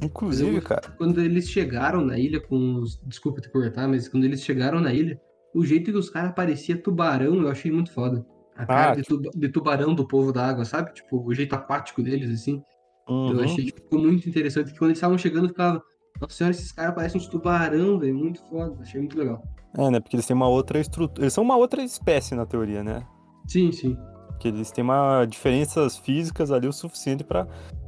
[0.01, 0.89] Inclusive, Eu- cara.
[0.97, 2.99] Quando eles chegaram na ilha com os.
[3.05, 5.19] Desculpa te cortar, mas quando eles chegaram na ilha,
[5.53, 8.25] o jeito que os caras pareciam tubarão, eu achei muito foda.
[8.55, 9.03] A cara de,
[9.35, 10.93] de tubarão do povo da água, sabe?
[10.93, 12.61] Tipo, o jeito aquático deles, assim.
[13.07, 13.39] Eu uhum.
[13.43, 14.71] achei que ficou muito interessante.
[14.71, 15.81] Que quando eles estavam chegando, eu ficava.
[16.19, 18.15] Nossa senhora, esses caras parecem uns tubarão, velho.
[18.15, 18.75] Muito foda.
[18.81, 19.41] Achei muito legal.
[19.77, 19.99] É, né?
[19.99, 21.23] Porque eles têm uma outra estrutura.
[21.23, 23.05] Eles são uma outra espécie na teoria, né?
[23.47, 23.97] Sim, sim.
[24.39, 27.45] Que eles têm uma diferenças físicas ali o suficiente pra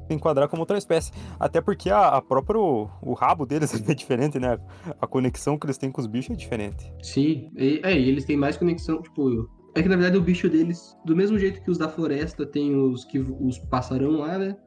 [0.07, 1.11] se enquadrar como outra espécie.
[1.39, 4.57] Até porque a, a própria o, o rabo deles é diferente, né?
[5.01, 6.93] A conexão que eles têm com os bichos é diferente.
[7.01, 7.49] Sim.
[7.55, 9.49] E, é, e eles têm mais conexão, tipo.
[9.73, 12.75] É que na verdade o bicho deles, do mesmo jeito que os da floresta tem
[12.75, 14.57] os que os passarão lá, né?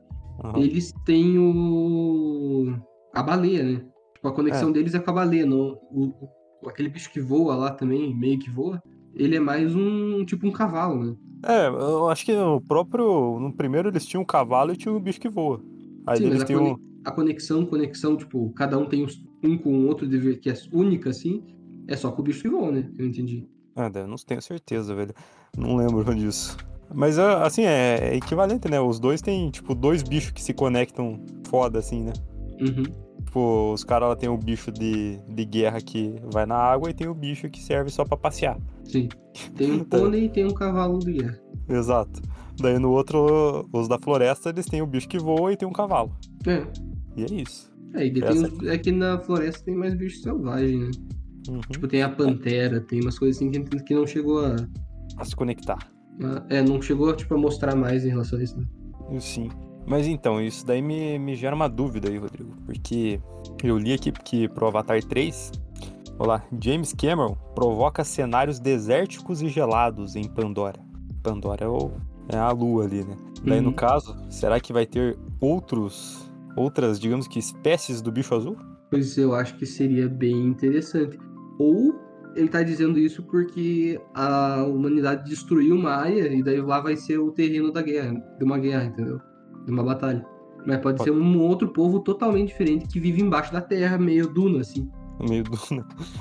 [0.42, 0.58] Aham.
[0.60, 2.74] Eles têm o.
[3.14, 3.84] a baleia, né?
[4.14, 5.44] Tipo, a conexão deles é com a baleia.
[5.44, 6.14] Não, o-
[6.66, 8.82] aquele bicho que voa lá também, meio que voa,
[9.16, 10.24] ele é mais um.
[10.24, 11.16] tipo um cavalo, né?
[11.46, 13.38] É, eu acho que no próprio.
[13.38, 15.60] No primeiro eles tinham um cavalo e tinha um bicho que voa.
[16.06, 16.76] Aí Sim, mas eles cone- um.
[17.04, 19.06] a conexão, conexão, tipo, cada um tem
[19.42, 21.42] um com o outro, de- que é única, assim,
[21.86, 22.90] é só com o bicho que voa, né?
[22.98, 23.46] Eu entendi.
[23.76, 25.12] Ah, eu não tenho certeza, velho.
[25.56, 26.56] Não lembro disso.
[26.94, 28.80] Mas ah, assim, é, é equivalente, né?
[28.80, 32.12] Os dois têm, tipo, dois bichos que se conectam foda, assim, né?
[32.60, 32.84] Uhum.
[33.34, 37.08] Tipo, os caras tem o bicho de, de guerra que vai na água e tem
[37.08, 38.56] o bicho que serve só pra passear.
[38.84, 39.08] Sim.
[39.56, 39.98] Tem um Tá.
[39.98, 41.36] pônei e tem um cavalo de guerra.
[41.68, 42.22] Exato.
[42.60, 45.72] Daí no outro, os da floresta, eles têm o bicho que voa e tem um
[45.72, 46.12] cavalo.
[46.46, 46.64] É.
[47.16, 47.74] E é isso.
[47.94, 50.90] É, e os, é que na floresta tem mais bicho selvagem, né?
[51.48, 51.60] Uhum.
[51.72, 54.54] Tipo, tem a pantera, tem umas coisas assim que, que não chegou a,
[55.16, 55.78] Pra se conectar.
[56.22, 58.64] a- É, não chegou tipo, a mostrar mais em relação a isso, né?
[59.18, 59.48] Sim.
[59.86, 62.50] Mas então, isso daí me, me gera uma dúvida aí, Rodrigo.
[62.64, 63.20] Porque
[63.62, 65.52] eu li aqui que pro Avatar 3,
[66.18, 70.78] olha lá, James Cameron provoca cenários desérticos e gelados em Pandora.
[71.22, 71.90] Pandora é, o-
[72.28, 73.16] é a lua ali, né?
[73.44, 73.74] Daí, no Uhum.
[73.74, 78.56] caso, será que vai ter outros, outras, digamos que, espécies do bicho azul?
[78.90, 81.18] Pois eu acho que seria bem interessante.
[81.58, 81.94] Ou
[82.34, 87.18] ele tá dizendo isso porque a humanidade destruiu uma área e daí lá vai ser
[87.18, 89.20] o terreno da guerra, de uma guerra, entendeu?
[89.64, 90.24] De uma batalha.
[90.66, 91.04] Mas pode Pode.
[91.04, 94.88] ser um outro povo totalmente diferente que vive embaixo da terra, meio duna, assim.
[95.28, 95.56] Meio do.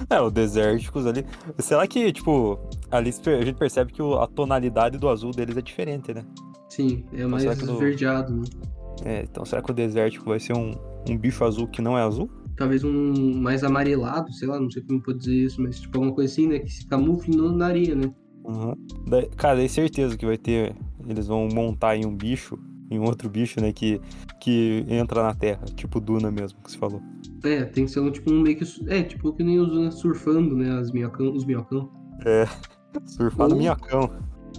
[0.10, 1.26] É, o desérticos ali.
[1.60, 2.60] Será que, tipo,
[2.92, 6.24] ali a gente percebe que a tonalidade do azul deles é diferente, né?
[6.70, 8.44] Sim, é mais será que no- esverdeado, né?
[9.06, 10.72] É, então será que o desértico vai ser um,
[11.10, 12.30] um bicho azul que não é azul?
[12.56, 16.14] Talvez um mais amarelado, sei lá, não sei como pode dizer isso, mas tipo alguma
[16.14, 16.60] coisa assim, né?
[16.60, 18.12] Que se camufle na areia, né?
[18.46, 18.76] Uhum.
[19.38, 20.76] Cara, é certeza que vai ter.
[21.08, 22.58] Eles vão montar em um bicho,
[22.94, 23.72] em um outro bicho, né?
[23.72, 24.00] Que,
[24.40, 27.02] que entra na terra, tipo Duna mesmo, que você falou.
[27.44, 28.66] É, tem que ser um tipo um meio que.
[28.88, 30.78] É, tipo que nem os surfando, né?
[30.80, 31.92] As minhocão, os minhocão.
[33.06, 34.10] Surfar no minhocão.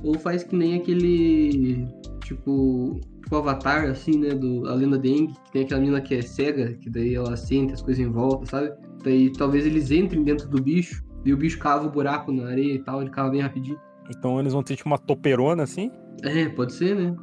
[0.03, 1.87] Ou faz que nem aquele.
[2.25, 3.01] Tipo.
[3.23, 4.31] Tipo Avatar, assim, né?
[4.31, 7.37] Do, a lenda de Aang, que tem aquela menina que é cega, que daí ela
[7.37, 8.73] sente as coisas em volta, sabe?
[9.03, 12.75] Daí talvez eles entrem dentro do bicho, e o bicho cava o buraco na areia
[12.75, 13.79] e tal, ele cava bem rapidinho.
[14.11, 15.91] Então eles vão ter tipo uma topeirona assim.
[16.23, 17.17] É, pode ser, né?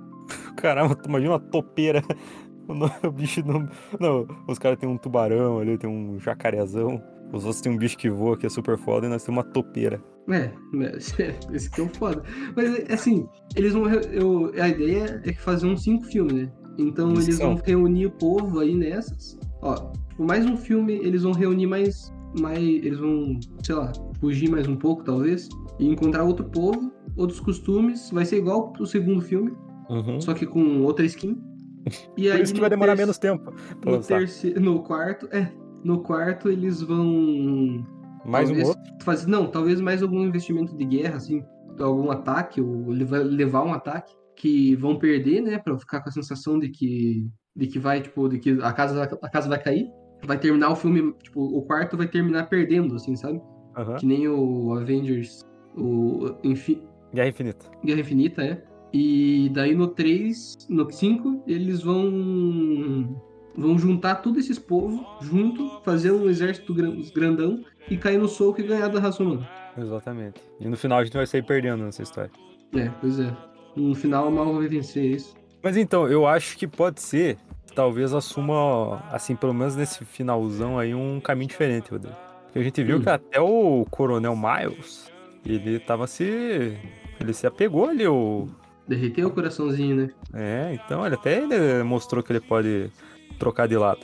[0.58, 2.02] Caramba, imagina uma topeira.
[2.68, 3.68] O o bicho não.
[4.00, 7.02] Não, os caras têm um tubarão ali, tem um jacarezão.
[7.34, 9.52] Os outros têm um bicho que voa, que é super foda, e nós temos uma
[9.52, 10.02] topeira.
[10.30, 11.14] É, mas-
[11.52, 12.24] esse que é o foda.
[12.56, 13.88] Mas assim, eles vão.
[13.90, 16.52] Eu, a ideia é que fazer uns cinco filmes, né?
[16.78, 19.38] Então eles vão reunir o povo aí nessas.
[19.62, 22.14] Ó, mais um filme, eles vão reunir mais.
[22.40, 25.50] mais eles vão, sei lá, fugir mais um pouco, talvez.
[25.80, 28.12] E encontrar outro povo, outros costumes.
[28.12, 29.52] Vai ser igual pro segundo filme,
[29.90, 30.22] Uhum.
[30.22, 31.38] só que com outra skin.
[32.18, 33.52] E Por isso que vai demorar menos tempo
[33.86, 35.52] No, terceiro, no quarto, é.
[35.84, 37.84] No quarto eles vão
[38.24, 38.84] Mais um talvez outro.
[39.04, 41.44] fazer- não, talvez mais algum investimento de guerra, assim,
[41.80, 46.10] algum ataque, ou ele vai levar um ataque que vão perder, né, Pra ficar com
[46.10, 49.62] a sensação de que de que vai, tipo, de que a casa a casa vai
[49.62, 49.90] cair.
[50.24, 53.42] Vai terminar o filme, tipo, o quarto vai terminar perdendo, assim, sabe?
[53.76, 53.96] Aham.
[53.98, 55.42] Que nem o Avengers,
[55.76, 56.82] o Infi-
[57.14, 57.66] Guerra Infinita.
[57.84, 58.64] Guerra Infinita, é.
[58.94, 63.22] E daí no 3, no 5, eles vão
[63.56, 68.62] vão juntar todos esses povos junto, fazer um exército gran- grandão e cair no soco
[68.62, 69.48] e ganhar da raça humana.
[69.78, 70.42] Exatamente.
[70.60, 72.32] E no final a gente vai sair perdendo nessa história.
[72.74, 73.32] É, pois é.
[73.76, 75.36] No final, o mal vai vencer isso.
[75.64, 77.38] Mas então, eu acho que pode ser
[77.76, 82.16] talvez assuma, assim, pelo menos nesse finalzão aí, um caminho diferente, Rodrigo.
[82.46, 83.02] Porque a gente viu Hum.
[83.02, 85.10] que até o Coronel Miles,
[85.46, 86.78] ele tava se.
[87.20, 88.48] Ele se apegou ali, o.
[88.92, 90.10] Derreteu o coraçãozinho, né?
[90.34, 92.92] É, então ele até ele mostrou que ele pode
[93.40, 94.00] trocar de lado.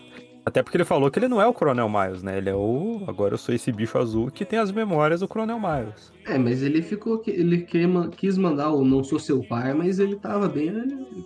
[0.46, 2.38] Até porque ele falou que ele não é o Coronel Miles, né?
[2.38, 3.04] Ele é o.
[3.06, 6.14] Agora eu sou esse bicho azul que tem as memórias do Coronel Miles.
[6.26, 7.22] É, mas ele ficou.
[7.28, 7.68] Ele
[8.16, 10.72] quis mandar o Não Sou Seu Pai, mas ele tava bem,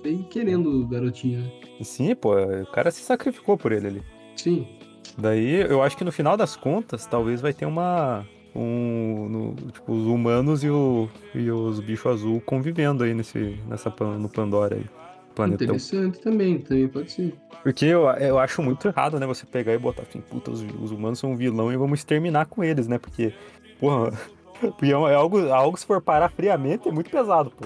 [0.02, 1.52] bem querendo o garotinho, né?
[1.84, 4.04] Sim, pô, o cara se sacrificou por ele ali.
[4.36, 4.68] Sim.
[5.16, 8.26] Daí eu acho que no final das contas, talvez vai ter uma.
[8.54, 13.94] Um, no- tipo, os humanos e, o, e os bichos azul convivendo aí nesse, nessa,
[14.20, 14.86] no Pandora aí.
[15.34, 15.64] Planetão.
[15.68, 17.34] Interessante também, também pode ser.
[17.64, 19.26] Porque eu, eu acho muito errado, né?
[19.26, 22.46] Você pegar e botar assim, puta, os, os humanos são um vilão e vamos exterminar
[22.48, 22.98] com eles, né?
[22.98, 23.34] Porque,
[23.80, 24.12] porra,
[24.60, 27.66] porque é é algo, algo se for parar friamente é muito pesado, pô.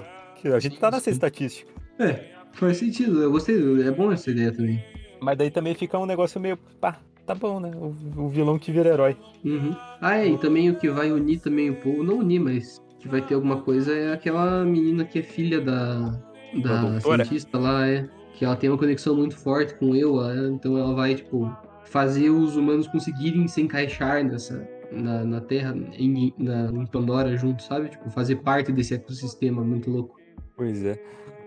[0.53, 1.71] A gente tá nessa estatística.
[1.97, 3.19] É, faz sentido.
[3.23, 4.83] Eu gostei, é bom essa ideia também.
[5.19, 7.71] Mas daí também fica um negócio meio, pá, tá bom, né?
[7.75, 9.17] O, o vilão que vira herói.
[9.43, 9.75] Uhum.
[10.01, 13.07] Ah, é, e também o que vai unir também o povo, não unir, mas que
[13.07, 16.19] vai ter alguma coisa é aquela menina que é filha da,
[16.63, 18.07] Da cientista lá, é.
[18.33, 21.49] Que ela tem uma conexão muito forte com eu, é, então ela vai, tipo,
[21.85, 24.67] fazer os humanos conseguirem se encaixar nessa.
[24.91, 27.89] Na, na Terra, em, na, em Pandora junto, sabe?
[27.89, 30.15] Tipo, fazer parte desse ecossistema muito louco.
[30.55, 31.01] Pois é.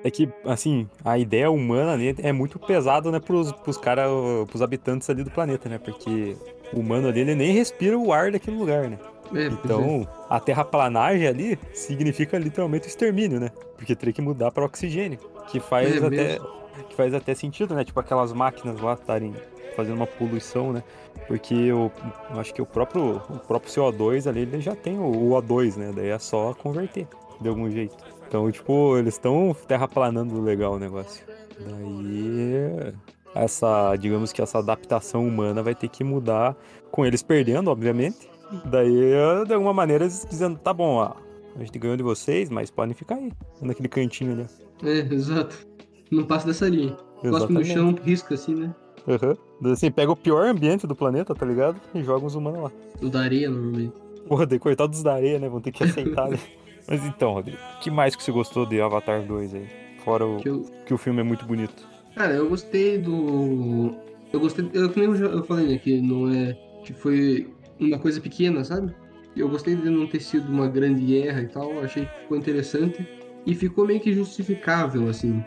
[0.04, 4.08] É que, assim, a ideia humana ali é muito pesado, né, pros, pros caras,
[4.48, 5.78] pros habitantes ali do planeta, né?
[5.78, 6.36] Porque
[6.72, 8.98] o humano ali, ele nem respira o ar daquele lugar, né?
[9.00, 9.46] É, pois é.
[9.48, 13.50] Então, a terraplanagem ali significa literalmente o extermínio, né?
[13.76, 15.18] Porque teria que mudar para oxigênio,
[15.50, 16.48] que faz É até mesmo.
[16.88, 17.84] que faz até sentido, né?
[17.84, 19.34] Tipo aquelas máquinas lá estarem
[19.76, 20.82] fazendo uma poluição, né?
[21.26, 21.92] Porque eu,
[22.32, 25.76] eu acho que o próprio o próprio CO2 ali ele já tem o, o O2,
[25.76, 25.92] né?
[25.94, 27.06] Daí é só converter
[27.40, 27.96] de algum jeito.
[28.28, 31.24] Então, tipo, eles estão terraplanando legal o negócio.
[31.58, 32.92] Daí
[33.34, 36.56] essa, digamos que essa adaptação humana vai ter que mudar
[36.90, 38.28] com eles perdendo, obviamente.
[38.64, 39.12] Daí,
[39.46, 41.12] de alguma maneira, eles dizendo, tá bom, ó,
[41.56, 44.46] a gente ganhou de vocês, mas podem ficar aí, naquele cantinho ali.
[44.82, 45.66] É, exato.
[46.10, 46.96] Não passa dessa linha.
[47.20, 48.74] Cospe no chão, risca assim, né?
[49.06, 49.36] Aham.
[49.60, 51.80] Daí, Assim, pega o pior ambiente do planeta, tá ligado?
[51.94, 52.72] E joga os humanos lá.
[53.02, 53.92] O da areia, normalmente.
[54.28, 55.48] Porra, daí coitados da areia, né?
[55.48, 56.38] Vão ter que aceitar, né?
[56.88, 59.66] Mas então, Rodrigo, o que mais que você gostou de Avatar 2 aí?
[60.02, 61.86] Fora o Que eu, que o filme é muito bonito.
[62.14, 63.94] Cara, eu gostei do.
[64.32, 64.68] Eu gostei.
[64.72, 65.78] Eu, nem eu, falei, né?
[65.78, 66.56] Que não é.
[66.84, 68.94] Que foi uma coisa pequena, sabe?
[69.36, 71.78] Eu gostei de não ter sido uma grande guerra e tal.
[71.80, 73.06] Achei que ficou interessante.
[73.44, 75.44] E ficou meio que justificável, assim.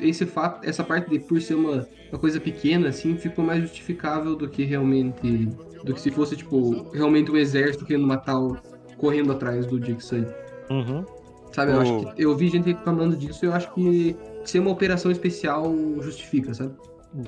[0.00, 4.34] Esse fato, essa parte de por ser uma, uma coisa pequena, assim, ficou mais justificável
[4.34, 5.46] do que realmente.
[5.84, 8.56] Do que se fosse, tipo, realmente um exército querendo matar o.
[8.96, 10.26] correndo atrás do Sully.
[10.70, 11.04] Uhum.
[11.52, 11.80] Sabe, eu Oh.
[11.80, 15.64] acho que eu vi gente reclamando disso, eu acho que ser uma operação especial
[16.00, 16.74] justifica, sabe?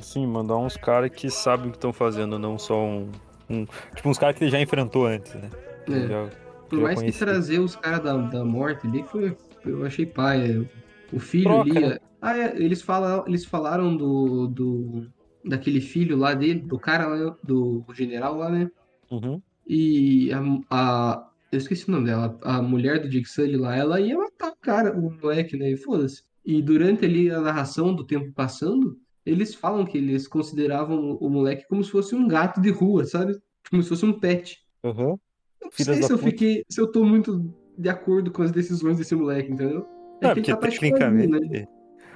[0.00, 3.08] Sim, mandar uns caras que sabem o que estão fazendo, não só um,
[3.48, 5.48] um- Tipo, uns caras que ele já enfrentou antes, né?
[5.88, 6.08] É.
[6.08, 6.28] Já-
[6.68, 9.36] Por já mais que trazer os caras da, da morte ali foi.
[9.64, 10.68] Eu achei pai.
[11.12, 11.80] O filho Troca, ali.
[11.88, 11.98] né?
[12.20, 15.06] Ah, é, eles, falam, eles falaram do, do.
[15.44, 18.68] daquele filho lá dele, do cara lá, do general lá, né?
[19.08, 19.40] Uhum.
[19.68, 24.00] E a, a- eu esqueci o nome dela, a mulher do Jake Sully lá, ela
[24.00, 25.70] ia matar o cara, o moleque, né?
[25.70, 26.22] E foda-se.
[26.44, 31.66] E durante ali a narração do tempo passando, eles falam que eles consideravam o moleque
[31.68, 33.36] como se fosse um gato de rua, sabe?
[33.68, 34.58] Como se fosse um pet.
[34.84, 35.18] Uhum.
[35.62, 36.30] Não Filhas sei se eu puta.
[36.30, 39.86] fiquei, se eu tô muito de acordo com as decisões desse moleque, entendeu?
[40.22, 41.28] Não, que ele porque tá tecnicamente.
[41.28, 41.66] né?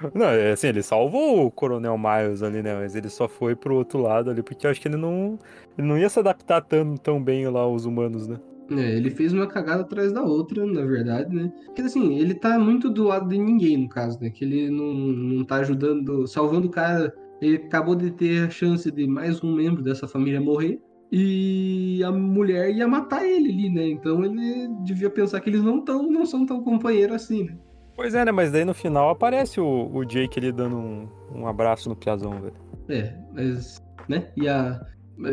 [0.14, 2.74] Não, é assim, ele salvou o Coronel Miles ali, né?
[2.74, 5.38] Mas ele só foi pro outro lado ali, porque eu acho que ele não.
[5.76, 8.38] Ele não ia se adaptar tão, tão bem lá aos humanos, né?
[8.70, 11.52] É, ele fez uma cagada atrás da outra, na verdade, né?
[11.66, 14.30] Porque assim, ele tá muito do lado de ninguém, no caso, né?
[14.30, 17.12] Que ele não, não tá ajudando, salvando o cara.
[17.40, 20.80] Ele acabou de ter a chance de mais um membro dessa família morrer.
[21.12, 23.88] E a mulher ia matar ele ali, né?
[23.88, 27.58] Então ele devia pensar que eles não, tão, não são tão companheiros assim, né?
[27.96, 28.30] Pois é, né?
[28.30, 32.40] Mas daí no final aparece o, o Jake ali dando um, um abraço no Piazão,
[32.40, 32.54] velho.
[32.88, 34.30] É, mas, né?
[34.36, 34.80] E a.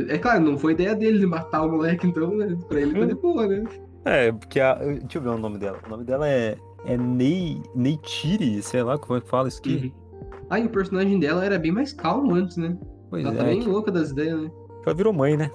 [0.10, 2.58] É claro, não foi ideia dele de matar o moleque, então, né?
[2.68, 3.64] Pra ele tá de boa, né?
[4.06, 4.76] É, porque a.
[4.76, 5.80] Deixa eu ver o nome dela.
[5.86, 6.58] O nome dela é.
[6.86, 7.62] É Nei.
[7.76, 9.94] Neytiri, sei lá como é que fala isso aqui.
[9.94, 10.08] Uhum.
[10.50, 12.78] Ah, e o personagem dela era bem mais calmo antes, né?
[13.10, 14.52] Pois Ela é, tá bem que louca das ideias, né?
[14.86, 15.52] ela virou mãe, né?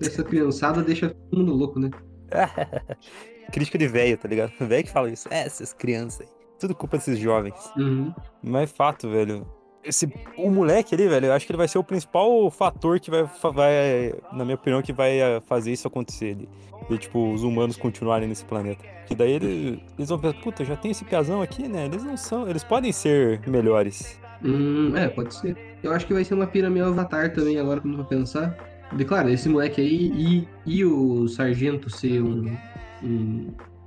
[0.00, 1.90] Essa criançada deixa todo mundo louco, né?
[3.52, 4.52] Crítica de velho, tá ligado?
[4.60, 5.28] Velho que fala isso.
[5.32, 6.28] É, essas crianças aí.
[6.58, 7.54] Tudo culpa desses jovens.
[7.76, 8.14] Uhum.
[8.42, 9.46] Mas é fato, velho.
[9.84, 13.10] Esse, o moleque ali, velho, eu acho que ele vai ser o principal fator que
[13.10, 16.34] vai, vai na minha opinião, que vai eh, fazer isso acontecer.
[16.34, 16.48] De,
[16.88, 18.84] de, tipo, os humanos continuarem nesse planeta.
[19.06, 21.84] Que daí ele- eles vão pensar, puta, já tem esse piazão aqui, né?
[21.86, 22.48] Eles não são.
[22.48, 24.18] Eles podem ser melhores.
[24.42, 25.56] Hum, é, pode ser.
[25.82, 28.56] Eu acho que vai ser uma pira meio Avatar também, agora quando eu vou pensar.
[28.92, 32.54] De, claro, esse moleque aí e, e o sargento ser um,
[33.02, 33.46] um,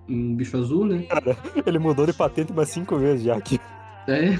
[0.10, 1.06] um bicho azul, né?
[1.66, 3.60] Ele mudou de patente umas cinco vezes já aqui.
[4.08, 4.38] É.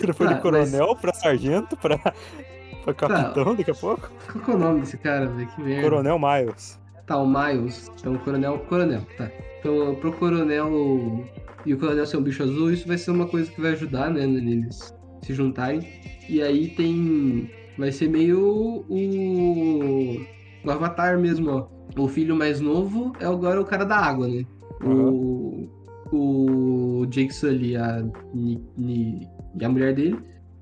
[0.00, 1.98] Ele foi de coronel pra sargento, pra,
[2.84, 4.10] pra capitão daqui a pouco.
[4.32, 5.48] Qual que é o nome desse cara, velho?
[5.48, 5.82] Que merda.
[5.82, 6.78] Coronel Miles.
[7.06, 7.90] Tá, o Miles.
[7.98, 8.58] Então, coronel.
[8.68, 9.30] Coronel, tá.
[9.60, 11.24] Então, pro coronel
[11.64, 14.10] e o coronel ser um bicho azul, isso vai ser uma coisa que vai ajudar,
[14.10, 15.80] né, neles se juntarem.
[16.28, 17.50] E aí tem.
[17.78, 20.26] Vai ser meio o.
[20.64, 21.68] O Avatar mesmo, ó.
[22.00, 24.44] O filho mais novo é agora o cara da água, né?
[24.84, 25.68] O.
[27.06, 29.28] O Jake Sully a, Ni- Ni-
[29.60, 30.18] e a mulher dele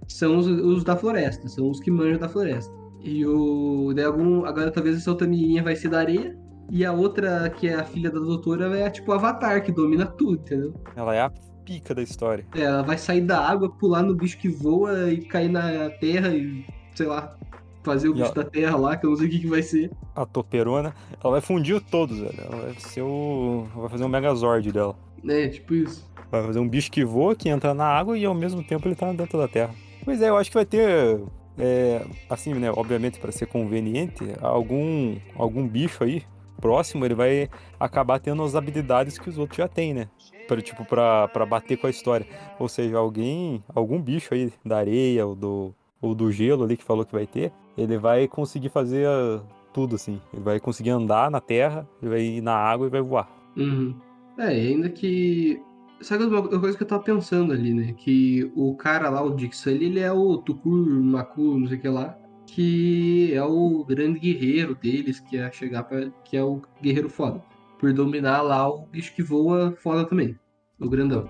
[0.07, 2.73] são os, os da floresta, são os que manjam da floresta.
[3.03, 3.93] E o.
[3.95, 6.37] Daí algum, agora talvez essa outra menininha vai ser da areia.
[6.71, 10.07] E a outra, que é a filha da doutora, é tipo o Avatar, que domina
[10.07, 10.73] tudo, entendeu?
[10.97, 11.31] Ela é a
[11.65, 12.47] pica da história.
[12.55, 16.29] É, ela vai sair da água, pular no bicho que voa e cair na terra
[16.29, 17.37] e, sei lá,
[17.83, 19.47] fazer o E bicho ela- da terra lá, que eu não sei o que, que
[19.47, 19.91] vai ser.
[20.17, 20.95] A toperona.
[21.23, 22.41] Ela vai fundir todos, velho.
[22.41, 23.67] Ela vai ser o.
[23.77, 24.97] Vai fazer um Megazord dela.
[25.29, 26.09] É, tipo isso.
[26.31, 28.95] Vai fazer um bicho que voa, que entra na água e ao mesmo tempo ele
[28.95, 29.75] tá dentro da terra.
[30.05, 31.21] Pois é, eu acho que vai ter.
[31.59, 32.71] é, assim, né?
[32.71, 36.23] Obviamente, para ser conveniente, algum, algum bicho aí
[36.61, 40.09] próximo ele vai acabar tendo as habilidades que os outros já têm, né?
[40.49, 42.27] Pra, tipo, pra, pra bater com a história.
[42.59, 43.63] Ou seja, alguém.
[43.75, 47.27] Algum bicho aí da areia ou do, ou do gelo ali que falou que vai
[47.27, 49.43] ter, ele vai conseguir fazer ah,
[49.75, 50.21] tudo assim.
[50.33, 53.29] Ele vai conseguir andar na terra, ele vai ir na água e vai voar.
[53.57, 53.95] Uhum.
[54.38, 55.61] É, ainda que.
[56.01, 57.94] Sabe uma coisa que eu tava pensando ali, né?
[57.94, 61.88] Que o cara lá, o Dixon, ele, é o Tukur, Maku, não sei o que
[61.88, 66.11] lá, que é o grande guerreiro deles, que é chegar pra.
[66.25, 67.42] que é o guerreiro foda.
[67.79, 70.38] Por dominar lá o bicho que voa foda também.
[70.81, 71.29] O grandão.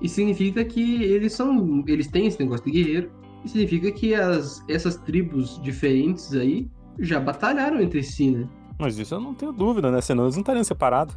[0.00, 1.84] E significa que eles são.
[1.86, 3.10] Eles têm esse negócio de guerreiro.
[3.44, 8.48] E significa que as, essas tribos diferentes aí já batalharam entre si, né?
[8.78, 10.00] Mas isso eu não tenho dúvida, né?
[10.00, 11.16] Senão eles não estariam separados.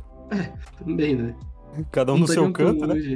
[0.77, 1.35] Também, né?
[1.91, 2.93] Cada um Não no seu estariam tão canto, né?
[2.93, 3.15] longe.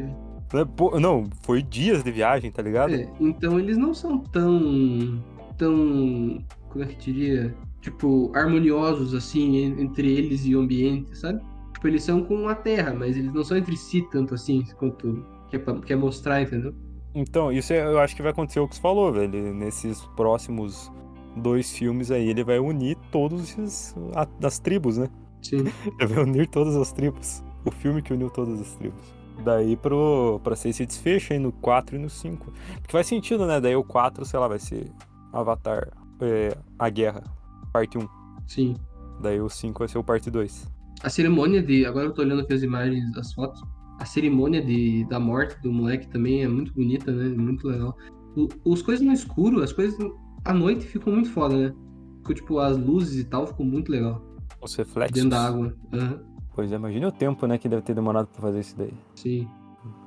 [0.54, 2.94] Né, Não, foi dias de viagem, tá ligado?
[2.94, 5.20] É, então eles não são tão.
[5.58, 6.44] tão.
[6.70, 7.56] como é que diria?
[7.82, 11.42] Tipo, harmoniosos assim en- entre eles e o ambiente, sabe?
[11.74, 15.26] Tipo, eles são com a Terra, mas eles não são entre si tanto assim quanto
[15.50, 16.74] quer, quer mostrar, entendeu?
[17.16, 19.54] Então, isso é- eu acho que vai acontecer o que você falou, velho.
[19.54, 20.92] Nesses próximos
[21.36, 23.94] dois filmes aí, ele vai unir todos esses.
[24.42, 25.08] as tribos, né?
[25.44, 25.64] Sim.
[26.08, 27.44] Vai unir todas as tribos.
[27.66, 29.00] O filme que uniu todas as tribos.
[29.44, 32.52] Daí pro, pra ser esse desfecho aí no 4 e no 5.
[32.82, 33.60] Porque faz sentido, né?
[33.60, 34.92] Daí o 4, sei lá, vai ser
[35.32, 35.90] Avatar,
[36.22, 37.24] é, A Guerra,
[37.72, 38.08] parte 1.
[38.48, 38.76] Sim.
[39.22, 40.68] Daí o 5 vai ser o parte 2.
[41.02, 41.86] A cerimônia de.
[41.86, 43.62] Agora eu tô olhando aqui as imagens, as fotos.
[44.00, 47.30] A cerimônia de, da morte do moleque também é muito bonita, né?
[47.30, 47.96] Muito legal.
[48.36, 49.98] O- os coisas no escuro, as coisas
[50.46, 51.74] à noite ficam muito foda, né?
[52.20, 54.22] Ficou, tipo, as luzes e tal, ficou muito legal.
[54.64, 55.14] Os reflexos.
[55.16, 55.76] Dentro da água.
[55.94, 56.20] Aham,
[56.56, 58.94] Pois é, imagine o tempo, né, que deve ter demorado pra fazer isso daí.
[59.16, 59.48] sim.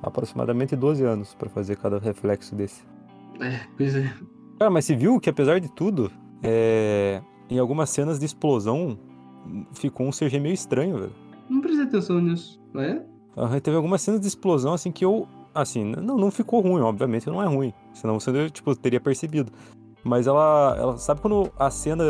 [0.01, 2.83] Aproximadamente 12 anos pra fazer cada reflexo desse.
[3.39, 4.11] É, pois é.
[4.57, 8.97] Cara, mas você viu que apesar de tudo, é, em algumas cenas de explosão,
[9.73, 11.11] ficou um CG meio estranho, velho.
[11.49, 13.05] Não prestei atenção nisso, não é?
[13.37, 15.27] Aham, Teve algumas cenas de explosão, assim, que eu.
[15.53, 17.71] Assim, não, não ficou ruim, obviamente não é ruim.
[17.93, 19.51] Senão você, tipo, teria percebido.
[20.03, 20.75] Mas ela.
[20.77, 22.03] ela sabe quando a cena.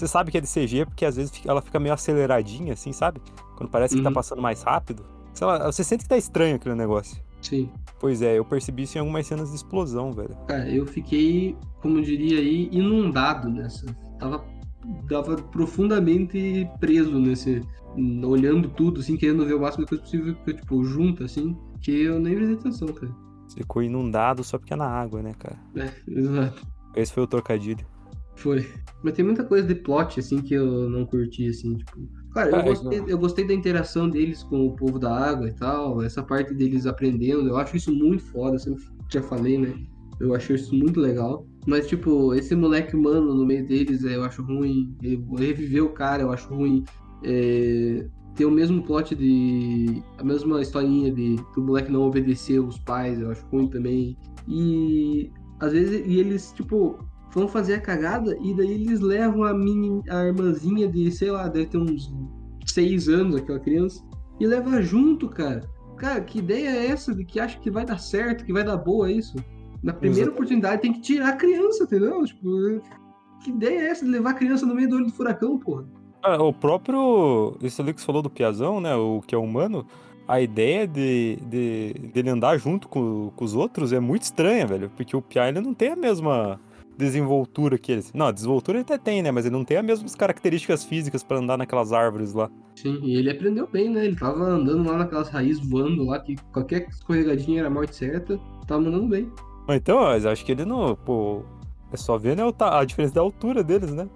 [0.00, 3.20] Você sabe que é de CG porque às vezes ela fica meio aceleradinha, assim, sabe?
[3.54, 4.14] Quando parece que tá Uhum.
[4.14, 5.04] passando mais rápido.
[5.34, 7.22] Sei lá, você sente que tá estranho aquele negócio.
[7.42, 7.68] Sim.
[7.98, 10.34] Pois é, eu percebi isso em algumas cenas de explosão, velho.
[10.48, 13.84] Cara, eu fiquei, como diria aí, inundado nessa.
[14.18, 14.42] Tava,
[15.06, 17.62] tava profundamente preso nesse.
[18.24, 22.18] Olhando tudo, assim, querendo ver o máximo de coisa possível, tipo, junto, assim, que eu
[22.18, 23.12] nem prestei atenção, cara.
[23.46, 25.58] Você ficou inundado só porque é na água, né, cara?
[25.76, 26.66] É, exato.
[26.96, 27.84] Esse foi o trocadilho.
[28.40, 28.66] Foi.
[29.02, 32.08] Mas tem muita coisa de plot, assim, que eu não curti, assim, tipo.
[32.32, 35.52] Claro, eu Ah, gostei, eu gostei da interação deles com o povo da água e
[35.52, 39.74] tal, essa parte deles aprendendo, eu acho isso muito foda, eu sempre já falei, né?
[40.20, 41.46] Eu acho isso muito legal.
[41.66, 44.94] Mas, tipo, esse moleque humano no meio deles, é, eu acho ruim.
[45.36, 46.84] Reviver o cara, eu acho ruim.
[47.24, 50.02] É, ter o mesmo plot de.
[50.18, 54.16] a mesma historinha de do moleque não obedecer os pais, eu acho ruim também.
[54.46, 56.98] E às vezes e eles, tipo,
[57.32, 61.48] vão fazer a cagada e daí eles levam a mini, a irmãzinha de, sei lá,
[61.48, 62.12] deve ter uns
[62.66, 64.02] seis anos aquela criança,
[64.38, 65.68] e leva junto, cara.
[65.96, 68.76] Cara, que ideia é essa de que acha que vai dar certo, que vai dar
[68.76, 69.36] boa isso?
[69.82, 70.34] Na primeira Exato.
[70.34, 72.24] oportunidade tem que tirar a criança, entendeu?
[72.24, 72.80] Tipo,
[73.42, 75.84] que ideia é essa de levar a criança no meio do olho do furacão, porra?
[76.22, 77.56] Ah, o próprio.
[77.62, 78.94] Esse ali que você falou do Piazão, né?
[78.94, 79.86] O que é humano.
[80.28, 84.90] a ideia de, de dele andar junto com, com os outros é muito estranha, velho.
[84.96, 86.60] Porque o Pia ele não tem a mesma
[87.00, 88.12] desenvoltura que eles.
[88.12, 89.30] Não, a desenvoltura ele até tem, né?
[89.30, 92.50] Mas ele não tem as mesmas características físicas pra andar naquelas árvores lá.
[92.76, 94.04] Sim, e ele aprendeu bem, né?
[94.06, 98.38] Ele tava andando lá naquelas raízes voando lá, que qualquer escorregadinha era morte certa.
[98.66, 99.30] Tava andando bem.
[99.68, 100.94] Então, mas acho que ele não.
[100.94, 101.42] Pô,
[101.92, 104.08] é só ver né, a diferença da altura deles, né?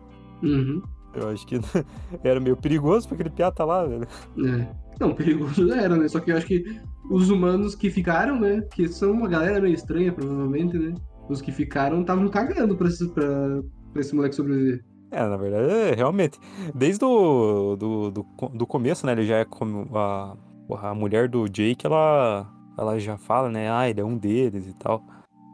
[0.43, 0.83] Uhum.
[1.15, 1.59] Eu acho que
[2.23, 4.07] era meio perigoso pra aquele piá tá lá, velho.
[4.47, 4.69] É.
[5.01, 6.09] Não, perigoso era, né?
[6.09, 6.65] Só que eu acho que
[7.11, 8.63] os humanos que ficaram, né?
[8.75, 10.95] Que são uma galera meio estranha, provavelmente, né?
[11.29, 13.63] Os que ficaram estavam cagando pra esse, pra,
[13.93, 14.85] pra esse moleque sobreviver.
[15.11, 16.39] É, na verdade, é, realmente.
[16.75, 19.13] Desde o do, do, do começo, né?
[19.13, 19.89] Ele já é como.
[19.97, 20.37] A,
[20.83, 23.71] a mulher do Jake, ela, ela já fala, né?
[23.71, 25.03] Ah, ele é um deles e tal.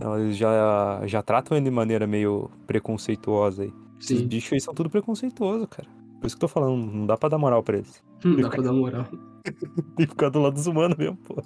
[0.00, 3.72] Elas já, já tratam ele de maneira meio preconceituosa aí.
[4.00, 4.26] Esses Sim.
[4.26, 5.88] bichos aí são tudo preconceituoso, cara.
[6.20, 8.02] Por isso que eu tô falando, não dá pra dar moral pra eles.
[8.24, 9.04] Hum, dá pra dar moral.
[9.96, 11.42] Tem que ficar do lado dos humanos mesmo, pô.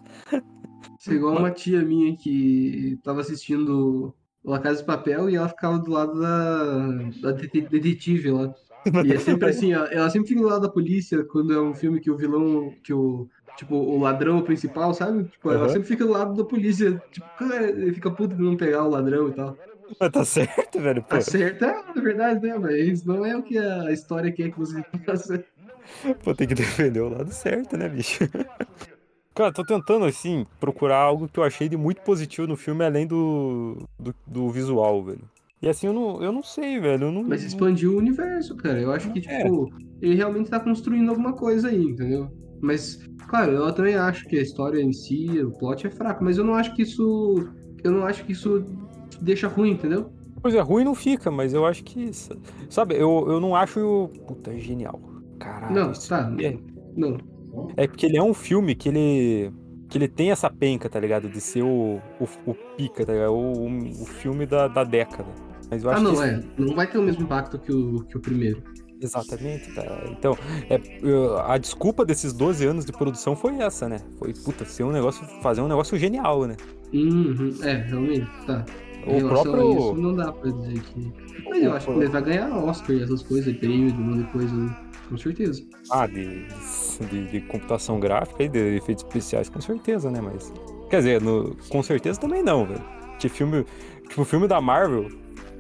[0.98, 4.14] Isso é igual uma tia minha que tava assistindo
[4.44, 8.54] La Casa de Papel e ela ficava do lado da, da dete- detetive lá.
[9.00, 11.74] E é sempre assim, ela, ela sempre fica do lado da polícia quando é um
[11.74, 15.28] filme que o vilão, que o, tipo, o ladrão principal, sabe?
[15.28, 15.68] Tipo, ela Aham.
[15.68, 17.28] sempre fica do lado da polícia, tipo,
[17.94, 19.60] fica puto de não pegar o ladrão e tal.
[20.00, 21.02] Mas tá certo, velho.
[21.02, 24.50] Pô, Tá certo, é, na verdade, né, mas não é o que a história quer
[24.50, 25.44] que você faça.
[26.22, 28.24] pô, tem que defender o lado certo, né, bicho?
[29.34, 33.06] Cara, tô tentando, assim, procurar algo que eu achei de muito positivo no filme, além
[33.06, 35.28] do, do, do visual, velho.
[35.60, 37.10] E assim, eu não, eu não sei, velho.
[37.10, 38.80] Não, Mas expandiu o universo, cara.
[38.80, 42.28] Eu acho que, tipo, ele realmente tá construindo alguma coisa aí, entendeu?
[42.60, 46.38] Mas, claro, eu também acho que a história em si, o plot é fraco, mas
[46.38, 47.48] eu não acho que isso.
[47.82, 48.64] Eu não acho que isso
[49.20, 50.12] deixa ruim, entendeu?
[50.40, 52.10] Pois é, ruim não fica, mas eu acho que.
[52.68, 54.10] Sabe, eu, eu não acho.
[54.28, 55.00] Puta, genial.
[55.40, 55.74] Caralho.
[55.74, 56.30] não, isso tá.
[56.38, 56.56] é,
[56.94, 57.16] Não.
[57.76, 59.52] É porque ele é um filme que ele.
[59.88, 61.28] Que ele tem essa penca, tá ligado?
[61.28, 63.32] De ser o, o, o pica, tá ligado?
[63.32, 63.66] O,
[64.02, 65.28] o filme da, da década.
[65.70, 66.22] Mas eu acho Ah, não, que.
[66.22, 66.40] é.
[66.58, 68.62] Não vai ter o mesmo impacto que o, que o primeiro.
[69.00, 69.82] Exatamente, tá?
[70.10, 70.36] Então,
[70.70, 70.80] é,
[71.46, 73.98] a desculpa desses 12 anos de produção foi essa, né?
[74.18, 76.56] Foi, puta, ser um negócio, fazer um negócio genial, né?
[76.92, 78.64] Uhum, é, realmente, tá.
[79.06, 81.12] Em O relação próprio- isso, não dá pra dizer que.
[81.50, 84.18] Mas eu acho que ele vai ganhar Oscar e essas coisas, prêmio, de um monte
[84.24, 84.76] de coisa, né?
[85.08, 85.62] Com certeza.
[85.90, 86.46] Ah, de,
[87.10, 90.20] de, de computação gráfica e de efeitos especiais, com certeza, né?
[90.20, 90.52] Mas.
[90.90, 92.82] Quer dizer, no- com certeza também não, velho.
[93.18, 93.64] Que filme.
[94.08, 95.08] Tipo, o filme da Marvel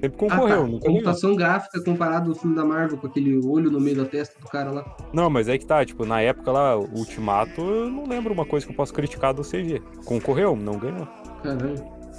[0.00, 0.64] sempre concorreu, ah, tá.
[0.64, 0.80] ganhou.
[0.80, 4.46] Computação gráfica comparado ao filme da Marvel com aquele olho no meio da testa do
[4.48, 4.96] cara lá.
[5.12, 8.66] Não, mas é que tá, tipo, na época lá, Ultimato, eu não lembro uma coisa
[8.66, 9.80] que eu posso criticar do CG.
[10.04, 11.06] Concorreu, não ganhou.
[11.42, 11.74] Caralho,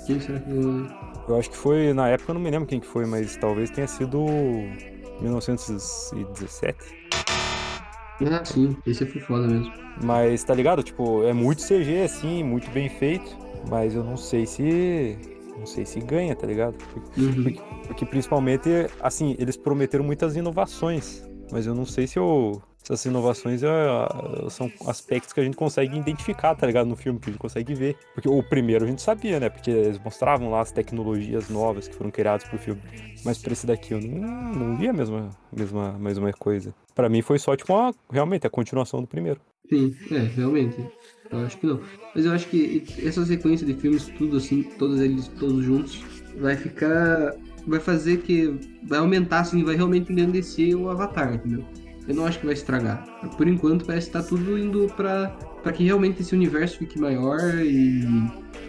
[0.07, 0.88] quem será que ganhou?
[1.28, 3.69] Eu acho que foi, na época eu não me lembro quem que foi, mas talvez
[3.71, 4.26] tenha sido
[5.22, 6.78] 1917.
[8.32, 9.72] Ah, sim, esse foi foda mesmo.
[10.03, 10.82] Mas tá ligado?
[10.84, 13.36] Tipo, é muito CG, assim, muito bem feito.
[13.70, 15.18] Mas eu não sei se.
[15.57, 16.76] Não sei se ganha, tá ligado?
[16.78, 17.53] Porque, Uhum.
[17.88, 18.70] porque principalmente,
[19.01, 21.24] assim, eles prometeram muitas inovações.
[21.51, 22.61] Mas eu não sei se eu.
[22.86, 23.69] Essas inovações é,
[24.49, 26.86] são aspectos que a gente consegue identificar, tá ligado?
[26.86, 27.97] No filme, que a gente consegue ver.
[28.13, 29.49] Porque o primeiro a gente sabia, né?
[29.49, 32.81] Porque eles mostravam lá as tecnologias novas que foram criadas pro filme.
[33.23, 36.75] Mas pra esse daqui eu não, não vi a mesma, mesma, mesma coisa.
[36.93, 39.41] Pra mim foi só, tipo, uma, realmente a continuação do primeiro.
[39.67, 40.77] Sim, é, realmente.
[41.31, 41.81] Eu acho que não.
[42.13, 46.03] Mas eu acho que essa sequência de filmes, tudo assim, todos eles, todos juntos,
[46.38, 47.33] vai ficar.
[47.65, 48.53] Vai fazer que.
[48.83, 51.65] Vai aumentar, assim, vai realmente engrandecer o Avatar, entendeu?
[52.07, 53.03] Eu não acho que vai estragar.
[53.37, 55.29] Por enquanto, parece que tá tudo indo pra,
[55.63, 58.05] pra que realmente esse universo fique maior e,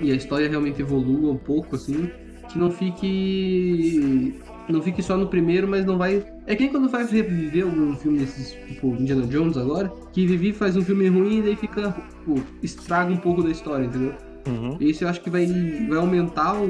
[0.01, 2.11] e a história realmente evolua um pouco, assim.
[2.49, 4.41] Que não fique.
[4.69, 6.25] Não fique só no primeiro, mas não vai.
[6.47, 10.53] É que nem quando vai reviver algum filme desses, tipo Indiana Jones agora, que Vivi
[10.53, 11.93] faz um filme ruim e daí fica.
[11.93, 14.15] Tipo, estraga um pouco da história, entendeu?
[14.47, 14.77] Uhum.
[14.81, 15.47] Esse eu acho que vai,
[15.89, 16.67] vai aumentar o,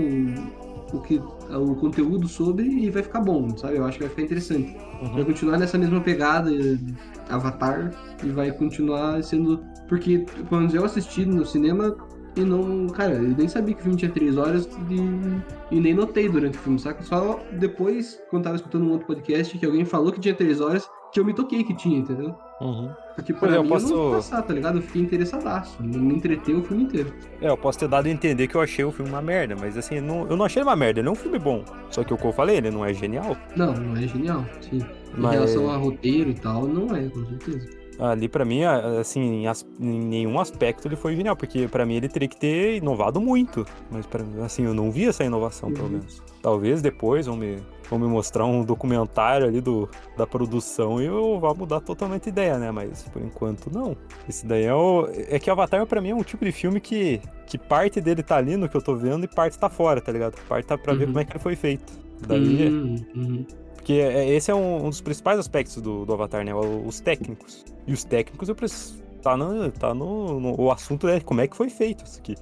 [0.92, 3.76] o, que, o conteúdo sobre e vai ficar bom, sabe?
[3.76, 4.76] Eu acho que vai ficar interessante.
[5.00, 5.24] Vai Uhum.
[5.24, 6.50] continuar nessa mesma pegada,
[7.28, 7.92] Avatar,
[8.24, 9.62] e vai continuar sendo.
[9.88, 11.96] Porque, menos eu assisti no cinema
[12.36, 12.88] e não.
[12.88, 16.58] Cara, eu nem sabia que o filme tinha três horas e, e nem notei durante
[16.58, 17.02] o filme, saca?
[17.02, 20.88] Só depois, quando tava escutando um outro podcast, que alguém falou que tinha três horas,
[21.16, 22.34] que eu me toquei que tinha, entendeu?
[22.60, 22.90] Uhum.
[23.14, 24.76] Porque pra é, eu mim posso- eu não passar, tá ligado?
[24.78, 25.82] Eu fiquei interessadaço.
[25.82, 27.10] Me entreteu o filme inteiro.
[27.40, 29.78] É, eu posso ter dado a entender que eu achei o filme uma merda, mas
[29.78, 31.64] assim, não, eu não achei ele uma merda, ele é um filme bom.
[31.90, 33.34] Só que o que eu falei, ele não é genial.
[33.56, 34.76] Não, não é genial, sim.
[34.76, 37.70] Em Mas- relação a roteiro e tal, não é, com certeza.
[37.98, 39.46] Ali, pra mim, assim,
[39.80, 43.64] em, nenhum aspecto ele foi genial, porque pra mim ele teria que ter inovado muito.
[43.90, 45.90] Mas, pra, assim, eu não vi essa inovação, pelo Uhum.
[45.92, 46.22] menos.
[46.42, 47.56] Talvez depois vão me,
[47.90, 52.28] vão me mostrar um documentário ali do, da produção e eu vá mudar totalmente a
[52.28, 52.70] ideia, né?
[52.70, 53.96] Mas, por enquanto, não.
[54.28, 55.08] Esse daí é o...
[55.28, 58.36] É que Avatar, pra mim, é um tipo de filme que, que parte dele tá
[58.36, 60.34] ali no que eu tô vendo e parte tá fora, tá ligado?
[60.48, 61.06] Parte tá pra ver Uhum.
[61.08, 61.92] como é que ele foi feito.
[62.28, 62.68] Daí...
[62.68, 63.46] Hum, uhum.
[63.86, 66.52] Porque é- esse é um, um dos principais aspectos do, do Avatar, né?
[66.52, 67.64] Os técnicos.
[67.86, 69.00] E os técnicos, eu preciso.
[69.22, 69.70] Tá no.
[69.70, 72.34] Tá no, no- o assunto é como é que foi feito isso aqui.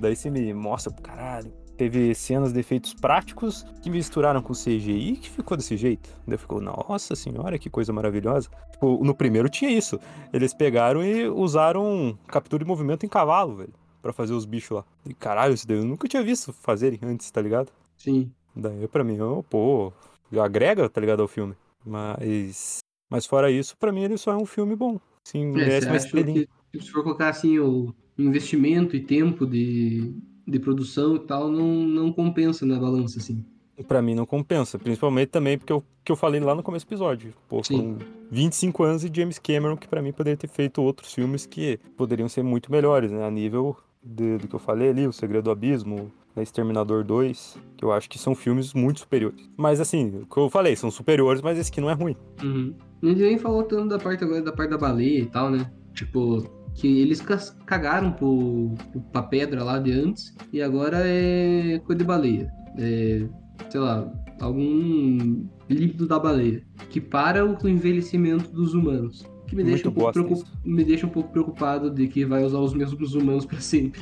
[0.00, 1.52] Daí você me mostra, caralho.
[1.76, 6.10] Teve cenas de efeitos práticos que misturaram com CGI que ficou desse jeito.
[6.26, 8.48] Daí ficou, nossa senhora, que coisa maravilhosa.
[8.72, 10.00] Tipo, no primeiro tinha isso.
[10.32, 13.72] Eles pegaram e usaram captura de movimento em cavalo, velho.
[14.02, 14.84] Pra fazer os bichos lá.
[15.06, 17.70] E caralho, isso daí eu nunca tinha visto fazerem antes, tá ligado?
[17.96, 18.32] Sim.
[18.54, 19.92] Daí pra mim, eu, pô,
[20.40, 21.54] agrega, tá ligado, ao filme.
[21.84, 22.78] Mas.
[23.10, 24.98] Mas fora isso, pra mim ele só é um filme bom.
[25.24, 26.46] Sim, É, merece acha estrelinha.
[26.46, 30.14] que tipo, se for colocar assim o investimento e tempo de,
[30.46, 33.44] de produção e tal, não, não compensa na balança, assim.
[33.86, 34.78] Pra mim não compensa.
[34.78, 37.34] Principalmente também porque eu, que eu falei lá no começo do episódio.
[37.48, 37.96] Pô, Sim.
[37.98, 37.98] foram
[38.30, 42.28] 25 anos de James Cameron que pra mim poderia ter feito outros filmes que poderiam
[42.28, 43.24] ser muito melhores, né?
[43.26, 47.58] A nível de- do que eu falei ali, O Segredo do Abismo, né, Exterminador 2,
[47.76, 49.48] que eu acho que são filmes muito superiores.
[49.56, 52.16] Mas assim, o que eu falei, são superiores, mas esse aqui não é ruim.
[52.42, 52.74] Uhum.
[53.02, 55.70] A gente nem falou tanto da parte agora da parte da baleia e tal, né?
[55.92, 56.42] Tipo,
[56.74, 57.20] que eles
[57.66, 58.74] cagaram pro,
[59.12, 62.50] pra pedra lá de antes e agora é coisa de baleia.
[62.78, 63.26] É,
[63.68, 64.10] sei lá,
[64.40, 69.24] algum líquido da baleia que para o envelhecimento dos humanos.
[69.46, 72.72] Que me deixa, um pouco me deixa um pouco preocupado de que vai usar os
[72.72, 74.00] mesmos humanos pra sempre.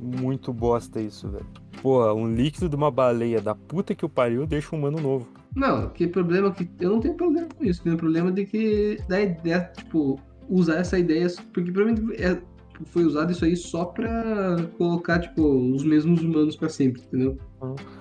[0.00, 1.46] Muito bosta isso, velho.
[1.82, 5.28] Pô, um líquido de uma baleia da puta que o pariu deixa um humano novo.
[5.54, 6.68] Não, que problema que.
[6.78, 7.82] Eu não tenho problema com isso.
[7.82, 11.26] Tenho problema de que da ideia, tipo, usar essa ideia.
[11.52, 12.40] Porque provavelmente é,
[12.86, 15.42] foi usado isso aí só pra colocar, tipo,
[15.74, 17.38] os mesmos humanos pra sempre, entendeu?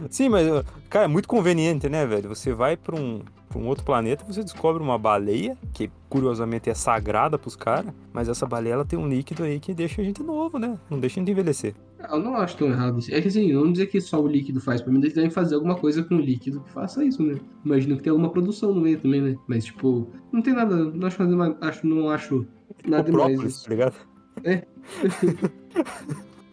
[0.09, 0.47] Sim, mas,
[0.89, 2.29] cara, é muito conveniente, né, velho?
[2.29, 6.73] Você vai pra um, pra um outro planeta, você descobre uma baleia, que curiosamente é
[6.73, 10.23] sagrada pros caras, mas essa baleia ela tem um líquido aí que deixa a gente
[10.23, 10.77] novo, né?
[10.89, 11.75] Não deixa a gente envelhecer.
[11.99, 13.13] Ah, Eu não acho tão errado isso.
[13.13, 14.81] É que assim, não dizer que só o líquido faz.
[14.81, 17.37] Pra mim, eles devem fazer alguma coisa com o líquido que faça isso, né?
[17.65, 19.35] Imagino que tem alguma produção no meio também, né?
[19.45, 20.75] Mas, tipo, não tem nada.
[20.77, 22.47] Não acho, nada- acho, não acho
[22.87, 23.63] nada demais própolis, isso.
[23.65, 23.95] tá ligado?
[24.43, 24.63] É.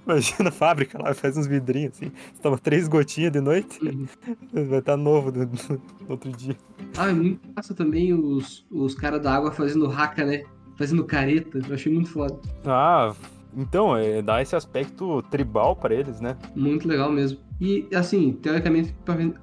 [0.06, 2.12] Imagina a fábrica lá, faz uns vidrinhos assim.
[2.32, 4.06] Você toma três gotinhas de noite, Uhum.
[4.68, 6.56] vai estar novo no, no outro dia.
[6.96, 10.44] Ah, é muito massa também os, os caras da água fazendo raca, né?
[10.78, 11.58] Fazendo careta.
[11.68, 12.38] Eu achei muito foda.
[12.64, 13.12] Ah,
[13.56, 16.36] então, é, dá esse aspecto tribal pra eles, né?
[16.54, 17.40] Muito legal mesmo.
[17.60, 18.94] E, assim, teoricamente,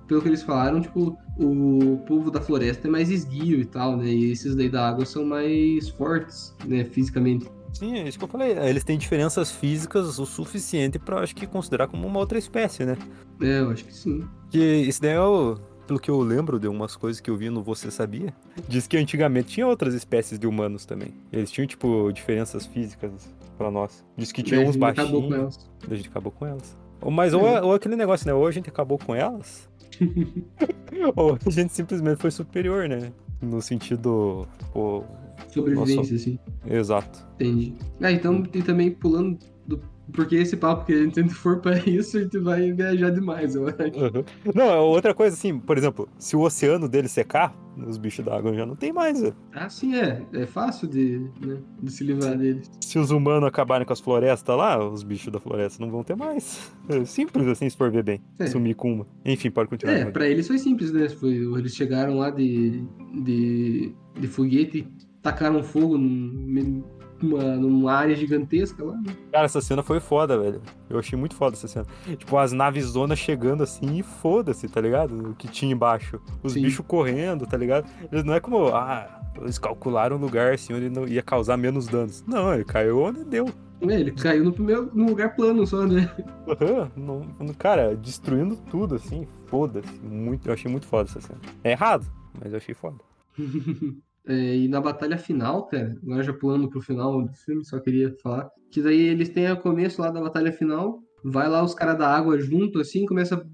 [0.08, 4.06] pelo que eles falaram, tipo, o povo da floresta é mais esguio e tal, né?
[4.08, 6.86] E esses daí da água são mais fortes, né?
[6.86, 7.48] Fisicamente.
[7.74, 8.52] Sim, é isso que eu falei.
[8.58, 12.96] Eles têm diferenças físicas o suficiente pra, acho que, considerar como uma outra espécie, né?
[13.42, 14.28] É, eu acho que sim.
[14.50, 15.56] Que isso daí é o...
[15.88, 18.34] Pelo que eu lembro de umas coisas que eu vi no Você Sabia,
[18.70, 21.14] diz que antigamente tinha outras espécies de humanos também.
[21.32, 23.12] Eles tinham, tipo, diferenças físicas
[23.58, 24.02] pra nós.
[24.16, 25.56] Diz que tinha É, a uns gente acabou com baixinhos.
[25.82, 25.92] elas.
[25.92, 26.78] A gente acabou com elas.
[27.02, 28.34] Ou- Mas ou, é- ou aquele negócio, né?
[28.34, 29.68] Ou a gente acabou com elas,
[31.18, 33.12] ou a gente simplesmente foi superior, né?
[33.42, 34.48] No sentido.
[34.72, 35.04] Pô,
[35.50, 36.40] Sobrevivência, assim.
[36.66, 37.26] exato.
[37.36, 37.74] Entendi.
[38.02, 39.80] Ah, então, e também pulando do.
[40.12, 43.68] Porque esse papo que a gente for pra isso, a gente vai viajar demais, eu
[43.68, 43.78] acho.
[43.78, 44.24] Uhum.
[44.54, 47.56] Não, é outra coisa assim, por exemplo, se o oceano dele secar,
[47.88, 49.22] os bichos d'água já não tem mais.
[49.22, 49.34] velho.
[49.54, 50.22] Ah, sim, é.
[50.34, 52.70] É fácil de, né, de se livrar deles.
[52.82, 56.18] Se os humanos acabarem com as florestas lá, os bichos da floresta não vão ter
[56.18, 56.70] mais.
[56.90, 58.20] É simples assim, se for ver bem.
[58.40, 58.46] É.
[58.48, 59.08] Sumir com uma.
[59.24, 59.94] Enfim, pode continuar.
[59.94, 61.08] É, pra eles foi simples, né?
[61.08, 62.84] Foi, eles chegaram lá de,
[63.24, 64.86] de, de foguete,
[65.24, 66.84] tacaram fogo num-
[67.22, 68.94] numa, numa área gigantesca lá.
[68.98, 69.16] né?
[69.32, 70.62] Cara, essa cena foi foda, velho.
[70.90, 71.86] Eu achei muito foda essa cena.
[72.18, 75.30] Tipo, as naves zonas chegando assim e foda-se, tá ligado?
[75.32, 76.20] O que tinha embaixo.
[76.44, 76.62] Os Sim.
[76.64, 77.90] bichos correndo, tá ligado?
[78.12, 81.88] Eles não é como, ah, eles calcularam um lugar assim onde não ia causar menos
[81.88, 82.24] danos.
[82.28, 83.46] Não, ele caiu onde deu.
[83.82, 86.10] É, ele caiu no primeiro no lugar plano só, né?
[86.48, 89.92] Aham, não- não- cara, destruindo tudo assim, foda-se.
[90.02, 91.40] Muito, eu achei muito foda essa cena.
[91.64, 92.06] É errado,
[92.42, 92.98] mas eu achei foda.
[94.26, 98.16] É, e na batalha final, cara, agora já pulando pro final do filme, só queria
[98.22, 101.98] falar, que daí eles têm o começo lá da batalha final, vai lá os caras
[101.98, 103.46] da água junto, assim, começa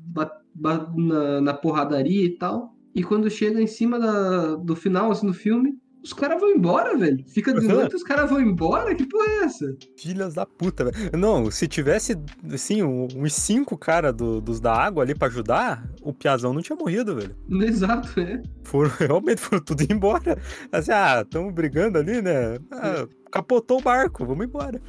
[0.55, 5.33] na, na porradaria e tal, e quando chega em cima da, do final, assim, do
[5.33, 7.23] filme, Os caras vão embora, velho.
[7.27, 8.95] Fica de noite, os caras vão embora?
[8.95, 9.77] Que porra é essa?
[9.97, 11.17] Filhas da puta, velho.
[11.17, 12.15] Não, se tivesse,
[12.51, 16.75] assim, uns cinco caras do, dos da água ali pra ajudar, o Piazão não tinha
[16.75, 17.35] morrido, velho.
[17.67, 18.41] Exato, é.
[18.63, 20.37] Foram, realmente foram tudo embora.
[20.71, 22.57] Assim, ah, tamo brigando ali, né?
[22.71, 24.81] Ah, capotou o barco, vamos embora.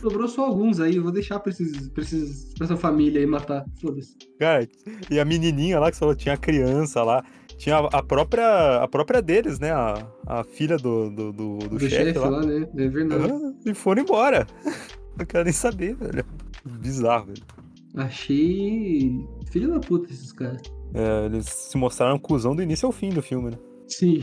[0.00, 3.26] Sobrou só alguns aí, eu vou deixar pra, esses, pra, esses, pra essa família aí
[3.26, 3.64] matar.
[3.80, 4.16] Foda-se.
[4.38, 4.66] Cara,
[5.10, 7.24] e a menininha lá que falou, tinha criança lá.
[7.56, 9.72] Tinha a própria, a própria deles, né?
[9.72, 12.28] A, a filha do, do, do, do, Do chefe chefe lá.
[12.28, 12.68] lá, né?
[12.76, 13.32] É verdade.
[13.64, 14.46] E foram embora.
[15.16, 16.24] Não quero nem saber, velho.
[16.64, 17.42] Bizarro, velho.
[17.96, 19.26] Achei.
[19.50, 20.60] Filho da puta esses caras.
[20.94, 23.58] É, eles se mostraram cuzão do início ao fim do filme, né?
[23.88, 24.22] Sim.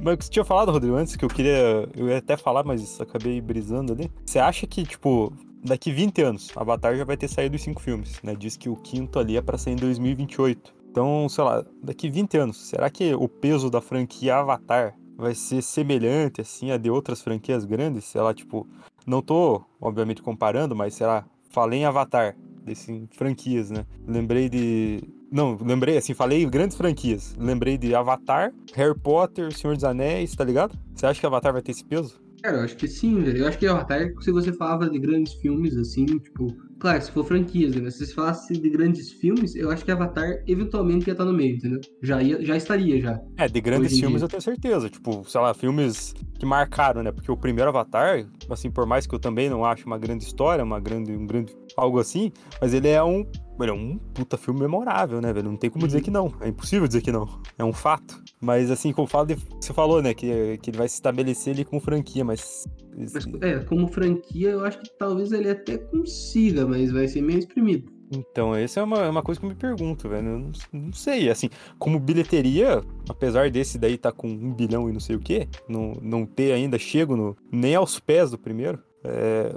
[0.00, 1.88] Mas o que você tinha falado, Rodrigo, antes, que eu queria.
[1.94, 4.10] Eu ia até falar, mas acabei brisando ali.
[4.24, 5.32] Você acha que, tipo,
[5.64, 8.34] daqui 20 anos, Avatar já vai ter saído os cinco filmes, né?
[8.34, 10.72] Diz que o quinto ali é pra sair em 2028.
[10.92, 15.62] Então, sei lá, daqui 20 anos, será que o peso da franquia Avatar vai ser
[15.62, 18.04] semelhante, assim, a de outras franquias grandes?
[18.04, 18.68] Sei lá, tipo,
[19.06, 23.86] não tô, obviamente, comparando, mas será, falei em Avatar, desse franquias, né?
[24.06, 25.02] Lembrei de.
[25.30, 27.34] Não, lembrei, assim, falei grandes franquias.
[27.38, 30.78] Lembrei de Avatar, Harry Potter, Senhor dos Anéis, tá ligado?
[30.94, 32.21] Você acha que Avatar vai ter esse peso?
[32.42, 33.38] Cara, eu acho que sim, velho.
[33.38, 36.48] Eu acho que Avatar, se você falava de grandes filmes, assim, tipo.
[36.80, 37.82] Claro, se for franquias, né?
[37.84, 41.32] Mas se você falasse de grandes filmes, eu acho que Avatar eventualmente ia estar no
[41.32, 41.80] meio, entendeu?
[42.02, 43.20] Já, ia, já estaria, já.
[43.36, 44.24] É, de grandes filmes dia.
[44.24, 44.90] eu tenho certeza.
[44.90, 47.12] Tipo, sei lá, filmes que marcaram, né?
[47.12, 50.64] Porque o primeiro Avatar, assim, por mais que eu também não ache uma grande história,
[50.64, 53.24] uma grande, um grande algo assim, mas ele é um,
[53.64, 55.50] ele é um puta filme memorável, né, velho?
[55.50, 56.32] Não tem como dizer que não.
[56.40, 57.28] É impossível dizer que não.
[57.58, 58.22] É um fato.
[58.40, 59.26] Mas assim, como fala
[59.60, 63.60] você falou, né, que, que ele vai se estabelecer ali como franquia, mas Mas, é,
[63.60, 67.90] como franquia, eu acho que talvez ele até consiga, mas vai ser meio exprimido.
[68.14, 70.28] Então, essa é uma, é uma coisa que eu me pergunto, velho.
[70.28, 71.48] Eu não, não sei, assim,
[71.78, 75.94] como bilheteria, apesar desse daí tá com um bilhão e não sei o quê, não,
[76.02, 79.50] não ter ainda chego no, nem aos pés do primeiro, é,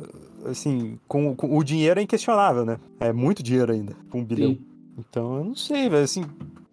[0.50, 2.78] assim, com, com- o dinheiro é inquestionável, né?
[3.00, 4.52] É muito dinheiro ainda, com um bilhão.
[4.52, 4.66] Sim.
[4.98, 6.24] Então, eu não sei, velho, assim,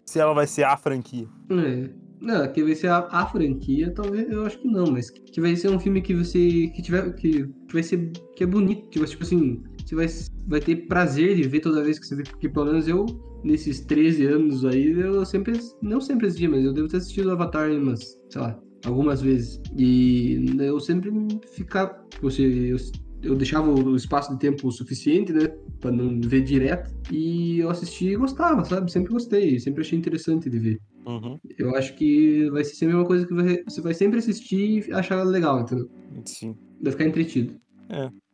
[0.05, 1.27] se ela vai ser a franquia.
[1.49, 1.89] É.
[2.21, 5.41] Não, que vai ser a, a franquia, talvez eu acho que não, mas que, que
[5.41, 6.71] vai ser um filme que você.
[6.73, 7.13] que tiver.
[7.15, 8.11] que, que vai ser.
[8.37, 10.07] que é bonito, que vai, tipo assim, você vai,
[10.47, 13.05] vai ter prazer de ver toda vez que você vê, porque pelo menos eu,
[13.43, 15.59] nesses 13 anos aí, eu sempre.
[15.81, 19.59] não sempre assisti, mas eu devo ter assistido Avatar umas, sei lá, algumas vezes.
[19.77, 21.11] E eu sempre
[21.53, 22.01] ficava.
[22.21, 22.77] Você, eu,
[23.23, 25.47] eu deixava o espaço de tempo suficiente, né?
[25.79, 26.93] Pra não ver direto.
[27.11, 28.91] E eu assisti e gostava, sabe?
[28.91, 30.79] Sempre gostei, sempre achei interessante de ver.
[31.05, 31.39] Uhum.
[31.57, 35.23] Eu acho que vai ser sempre uma coisa que você vai sempre assistir e achar
[35.23, 35.89] legal, entendeu?
[36.25, 36.55] Sim.
[36.81, 37.55] Vai ficar entretido.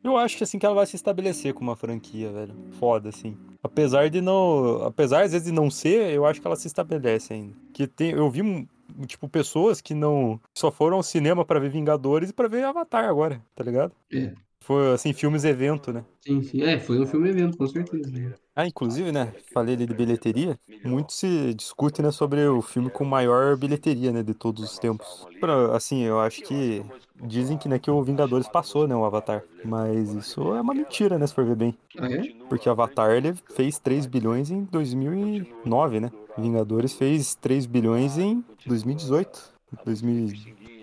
[0.03, 2.55] Eu acho que assim que ela vai se estabelecer como uma franquia, velho.
[2.79, 3.37] Foda, assim.
[3.61, 4.83] Apesar de não.
[4.83, 7.53] Apesar às vezes de não ser, eu acho que ela se estabelece ainda.
[7.73, 8.67] Que tem, eu vi,
[9.05, 10.39] tipo, pessoas que não.
[10.57, 13.91] só foram ao cinema pra ver Vingadores e pra ver Avatar agora, tá ligado?
[14.11, 14.33] É.
[14.69, 16.05] Foi assim, filmes evento, né?
[16.21, 16.61] Sim, sim.
[16.61, 18.11] É, foi um filme evento, com certeza.
[18.55, 19.33] Ah, inclusive, né?
[19.51, 20.59] Falei ali de bilheteria.
[20.83, 25.27] Muito se discute, né, sobre o filme com maior bilheteria, né, de todos os tempos.
[25.39, 29.43] Pra- assim, eu acho que dizem que, né, que o Vingadores passou, né, o Avatar.
[29.63, 31.77] Mas isso é uma mentira, né, se for ver bem.
[31.97, 32.27] Ah, é?
[32.47, 36.11] Porque Avatar ele fez 3 bilhões em 2009, né?
[36.37, 39.53] Vingadores fez 3 bilhões em 2018.
[39.83, 40.27] 2000...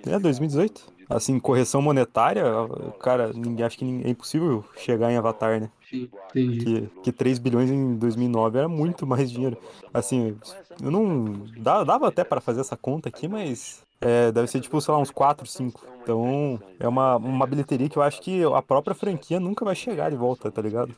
[0.06, 0.92] É, 2018.
[1.08, 2.44] Assim, correção monetária,
[2.98, 5.70] cara, ninguém, acho que é impossível chegar em Avatar, né?
[5.88, 6.64] Sim, entendi.
[6.64, 9.58] Que, que 3 bilhões em 2009 era muito mais dinheiro.
[9.92, 10.38] Assim,
[10.82, 11.46] eu não.
[11.56, 13.84] dá- Dava até para fazer essa conta aqui, mas.
[14.00, 15.86] é, deve ser tipo, sei lá, uns 4, 5.
[16.02, 20.10] Então, é uma, uma bilheteria que eu acho que a própria franquia nunca vai chegar
[20.10, 20.96] de volta, tá ligado?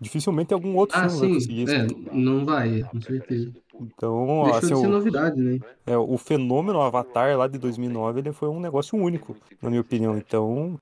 [0.00, 1.34] Dificilmente algum outro Ah, filme vai sim.
[1.34, 1.74] conseguir isso.
[1.74, 3.52] É, não vai, com certeza.
[3.80, 5.58] Então, Deixou assim, de ser o, novidade, né?
[5.86, 10.16] é, o fenômeno Avatar lá de 2009 ele foi um negócio único, na minha opinião.
[10.16, 10.78] Então,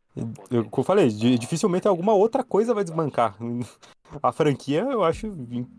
[0.51, 3.37] eu, como eu falei, di- dificilmente alguma outra coisa vai desbancar.
[4.23, 5.27] A franquia eu acho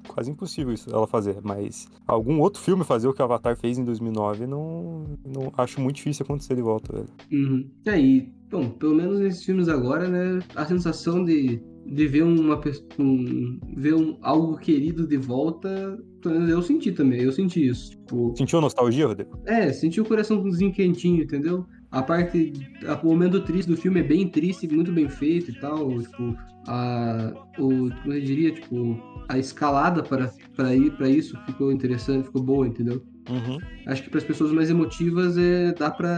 [0.09, 3.77] quase impossível isso ela fazer, mas algum outro filme fazer o que o Avatar fez
[3.77, 7.09] em 2009 não, não acho muito difícil acontecer de volta, velho.
[7.31, 7.69] Uhum.
[7.85, 10.43] E aí, bom, pelo menos nesses filmes agora, né?
[10.53, 12.87] A sensação de, de ver uma pessoa.
[12.99, 17.91] Um, ver um, algo querido de volta, eu senti também, eu senti isso.
[17.91, 19.39] Tipo, Sentiu nostalgia, Rodrigo?
[19.45, 21.65] É, senti o coraçãozinho quentinho, entendeu?
[21.95, 22.51] A parte,
[22.85, 25.97] a- o momento triste do filme é bem triste, muito bem feito e tal.
[26.01, 26.35] Tipo,
[26.67, 32.25] a, o, como eu diria, tipo, a escalada para, para ir para isso ficou interessante,
[32.25, 33.01] ficou boa, entendeu?
[33.29, 33.57] Uhum.
[33.87, 36.11] Acho que para as pessoas mais emotivas é, dá para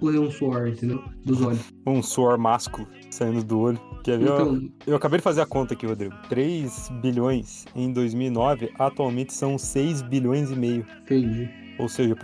[0.00, 1.04] correr um suor, entendeu?
[1.24, 1.60] Dos olhos.
[1.86, 3.80] Um suor másculo saindo do olho.
[4.02, 4.24] Quer ver?
[4.30, 6.14] Então, Eu acabei de fazer a conta aqui, Rodrigo.
[6.30, 10.86] 3 bilhões em 2009, atualmente são 6 bilhões e meio.
[11.02, 11.48] entendi.
[11.78, 12.16] Ou seja,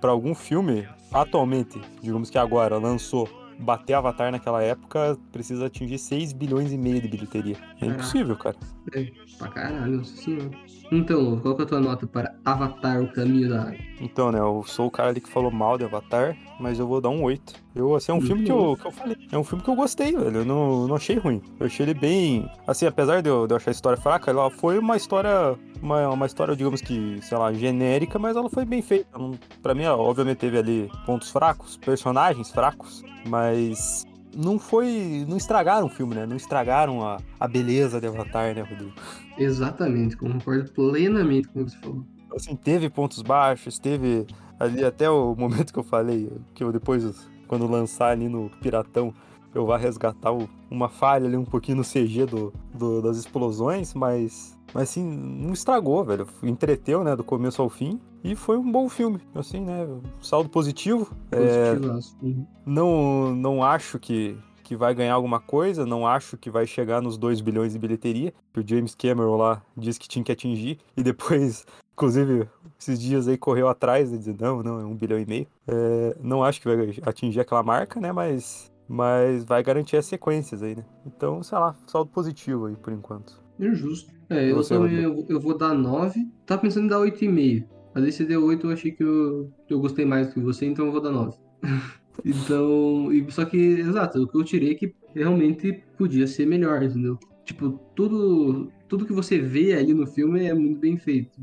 [0.00, 6.32] para algum filme, atualmente, digamos que agora, lançou, bater Avatar naquela época, precisa atingir 6
[6.32, 7.56] bilhões e meio de bilheteria.
[7.80, 8.56] É impossível, cara.
[8.94, 10.50] É, pra caralho, senhora.
[10.90, 13.89] Então, qual que é a tua nota para Avatar, o caminho da água?
[14.00, 17.02] Então, né, eu sou o cara ali que falou mal de Avatar, mas eu vou
[17.02, 17.52] dar um 8.
[17.74, 19.16] Eu, assim, é um filme que eu, que eu falei.
[19.30, 20.38] É um filme que eu gostei, velho.
[20.38, 21.42] Eu não, não achei ruim.
[21.60, 22.50] Eu achei ele bem.
[22.66, 25.54] Assim, apesar de eu, de eu achar a história fraca, ela foi uma história.
[25.82, 29.18] Uma, uma história, digamos que, sei lá, genérica, mas ela foi bem feita.
[29.18, 29.32] Não,
[29.62, 35.26] pra mim, obviamente, teve ali pontos fracos, personagens fracos, mas não foi.
[35.28, 36.26] Não estragaram o filme, né?
[36.26, 38.92] Não estragaram a, a beleza de Avatar, né, Rodrigo?
[39.38, 42.04] Exatamente, concordo plenamente com o que você falou.
[42.34, 44.26] Assim, teve pontos baixos, teve
[44.58, 49.12] ali até o momento que eu falei, que eu depois, quando lançar ali no Piratão,
[49.54, 53.94] eu vá resgatar o, uma falha ali um pouquinho no CG do, do, das explosões,
[53.94, 54.58] mas.
[54.72, 56.28] Mas assim, não estragou, velho.
[56.44, 58.00] Entreteu, né, do começo ao fim.
[58.22, 59.88] E foi um bom filme, assim, né?
[60.20, 61.10] Saldo positivo.
[61.32, 62.16] É, Positivaço.
[62.64, 67.18] não, não acho que, que vai ganhar alguma coisa, não acho que vai chegar nos
[67.18, 71.02] 2 bilhões de bilheteria, que o James Cameron lá disse que tinha que atingir, e
[71.02, 71.64] depois,
[72.00, 72.48] inclusive,
[72.78, 75.46] esses dias aí correu atrás e disse, não, não, é um bilhão e meio.
[75.68, 80.62] É, não acho que vai atingir aquela marca, né, mas, mas vai garantir as sequências
[80.62, 80.84] aí, né.
[81.04, 83.38] Então, sei lá, saldo positivo aí, por enquanto.
[83.60, 84.10] É justo.
[84.30, 86.26] É, eu também eu, eu vou dar 9.
[86.46, 87.66] Tava pensando em dar 8,5.
[87.94, 90.64] Mas aí você deu 8, eu achei que eu, eu gostei mais do que você,
[90.64, 91.36] então eu vou dar 9.
[92.24, 96.82] então, e, só que, exato, o que eu tirei é que realmente podia ser melhor,
[96.82, 97.18] entendeu?
[97.44, 101.38] Tipo, tudo, tudo que você vê ali no filme é muito bem feito.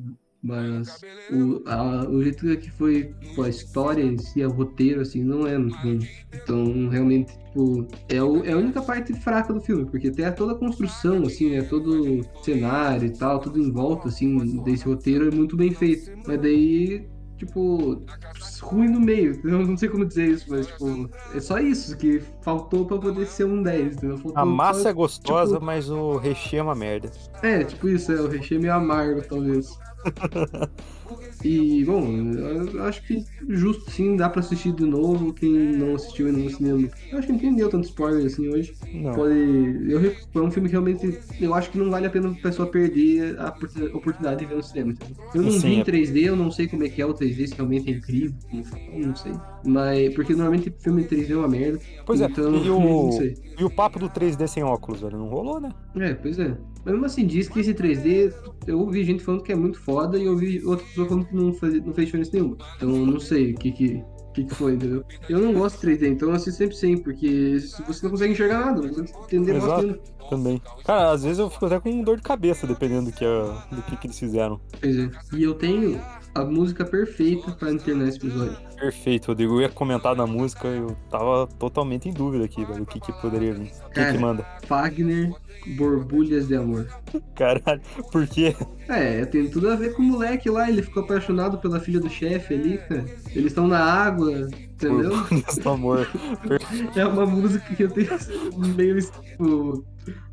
[0.47, 5.21] Mas o, a- o jeito que foi tipo, a história em si, o roteiro, assim,
[5.23, 5.99] não é muito bom.
[6.33, 10.53] Então, realmente, tipo, é, o- é a única parte fraca do filme, porque até toda
[10.53, 15.27] a construção, assim, né, todo o cenário e tal, tudo em volta, assim, desse roteiro
[15.27, 16.09] é muito bem feito.
[16.25, 17.05] Mas daí,
[17.37, 18.01] tipo,
[18.61, 22.21] ruim no meio, eu não sei como dizer isso, mas, tipo, é só isso que
[22.41, 24.17] faltou pra poder ser um 10, entendeu?
[24.17, 27.11] Faltou A massa só- é gostosa, tipo- mas o recheio é uma merda.
[27.43, 29.67] é, tipo isso, é, o recheio é meio amargo, talvez.
[31.43, 32.03] E, bom,
[32.73, 36.49] eu acho que justo sim, dá pra assistir de novo, quem não assistiu ainda no
[36.49, 36.89] cinema.
[37.11, 38.73] Eu acho que não entendeu tanto spoiler assim hoje.
[38.91, 39.13] Não.
[39.13, 39.35] Pode.
[39.87, 41.17] Eu, é um filme que realmente.
[41.39, 44.55] Eu acho que não vale a pena a pessoa perder a opor- oportunidade de ver
[44.55, 44.93] no cinema.
[45.33, 47.13] Eu não Sim, vi em é- 3D, eu não sei como é que é o
[47.13, 48.33] 3D, se realmente é incrível,
[48.91, 49.33] não sei.
[49.63, 50.13] Mas.
[50.15, 51.79] Porque normalmente filme em 3D é uma merda.
[52.05, 53.19] Pois é, então, e não o,
[53.59, 55.69] e o papo do 3D sem óculos, velho, não rolou, né?
[55.97, 56.57] É, pois é.
[56.87, 58.33] Mas mesmo assim, diz que esse 3D,
[58.65, 61.35] eu ouvi gente falando que é muito foda e eu ouvi outra pessoa falando que
[61.35, 62.57] não fez, não fez diferença nenhuma.
[62.77, 65.03] Então não sei o que que, que que foi, entendeu?
[65.27, 68.67] Eu não gosto de 3D, então eu assisto sempre sem, porque você não consegue enxergar
[68.67, 69.99] nada, não consegue entender Exato.
[70.29, 70.61] Também.
[70.85, 73.97] Cara, às vezes eu fico até com dor de cabeça, dependendo do que, do que,
[73.97, 74.59] que eles fizeram.
[74.79, 75.09] Pois é.
[75.33, 76.01] E eu tenho
[76.37, 78.57] a música perfeita pra internar esse episódio.
[78.75, 79.55] Perfeito, Rodrigo.
[79.55, 82.83] Eu ia comentar da música, eu tava totalmente em dúvida aqui, velho.
[82.83, 83.71] O que que poderia vir?
[83.87, 84.45] O que que manda?
[84.67, 85.31] Fagner,
[85.75, 86.87] Borbulhas de Amor.
[87.35, 87.81] Caralho,
[88.11, 88.55] por quê?
[88.87, 92.09] É, tem tudo a ver com o moleque lá, ele ficou apaixonado pela filha do
[92.09, 93.05] chefe ali, cara.
[93.31, 95.09] Eles estão na água, entendeu?
[95.09, 96.07] Borbulhas do amor.
[96.95, 98.09] É uma música que eu tenho
[98.75, 99.83] meio tipo.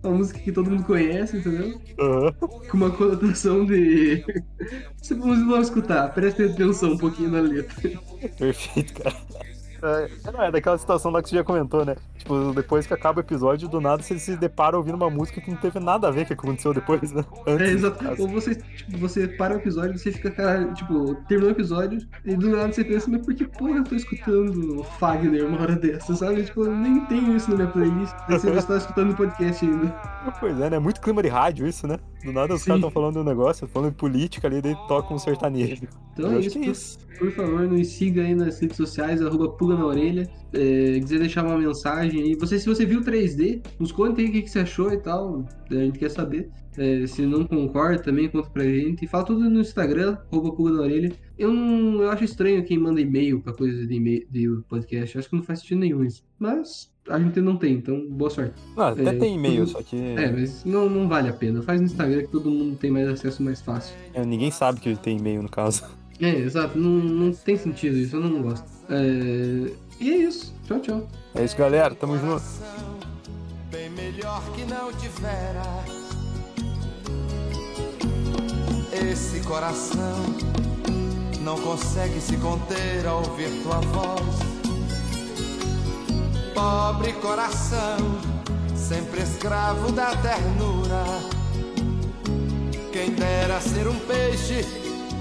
[0.03, 1.81] Uma música que todo mundo conhece, entendeu?
[1.99, 2.33] Aham.
[2.33, 4.25] Com uma conotação de.
[5.11, 7.91] Vamos, escutar, preste atenção um pouquinho na letra.
[8.39, 9.17] Perfeito, cara.
[9.85, 11.95] É, não, é daquela situação lá que você já comentou, né?
[12.17, 15.51] Tipo, depois que acaba o episódio, do nada você se depara ouvindo uma música que
[15.51, 17.23] não teve nada a ver com o que aconteceu depois, né?
[17.47, 18.23] Antes, É, exato.
[18.23, 22.35] Ou você, tipo, você para o episódio, você fica, cara, tipo, terminou o episódio, e
[22.35, 26.15] do nada você pensa, mas por que porra eu tô escutando Fagner uma hora dessa,
[26.15, 26.45] sabe?
[26.45, 28.15] Tipo, eu nem tenho isso na minha playlist.
[28.29, 29.89] Aí você está escutando o podcast ainda.
[30.41, 30.79] Pois é, né?
[30.79, 31.99] Muito clima de rádio isso, né?
[32.25, 32.67] Do nada os Sim.
[32.69, 35.83] caras estão falando de um negócio, falando de política ali, daí toca um sertanejo.
[36.15, 36.99] Então é acho isso, é por- isso.
[37.19, 40.29] Por favor, nos siga aí nas redes sociais, arroba Pulga na Orelha.
[40.53, 42.35] É, quiser deixar uma mensagem aí.
[42.35, 45.45] Você, se você viu 3D, nos conta aí o que, que você achou e tal.
[45.71, 46.51] A gente quer saber.
[46.77, 49.05] É, se não concorda, também conta pra gente.
[49.05, 51.13] E fala tudo no Instagram, arroba Pulga na Orelha.
[51.39, 55.15] Eu, não, eu acho estranho quem manda e-mail pra coisa de, e-mail, de podcast.
[55.15, 56.25] Eu acho que não faz sentido nenhum isso.
[56.37, 58.55] Mas a gente não tem, então boa sorte.
[58.77, 61.63] Ah, até É, tem e-mail, tudo- só que É, mas não, não vale a pena.
[61.63, 63.95] Faz no Instagram que todo mundo tem mais acesso mais fácil.
[64.15, 65.85] é, ninguém sabe que tem e-mail no caso.
[66.21, 66.79] É, exato.
[66.79, 68.65] Não, não tem sentido isso, eu não gosto.
[68.89, 69.71] É...
[70.01, 70.55] E é isso.
[70.67, 71.09] Tchau, tchau.
[71.35, 71.95] É isso, galera.
[71.95, 72.43] Tamo junto.
[73.71, 75.63] Bem melhor que não tivera
[78.93, 80.15] Esse coração
[81.43, 84.54] não consegue se conter ao ouvir tua voz
[86.55, 87.99] Pobre coração,
[88.77, 91.05] sempre escravo da ternura.
[92.93, 94.65] Quem dera ser um peixe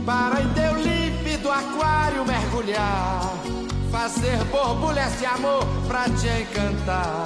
[0.06, 3.34] para em teu límpido aquário mergulhar.
[3.92, 7.26] Fazer borbulhas de amor pra te encantar.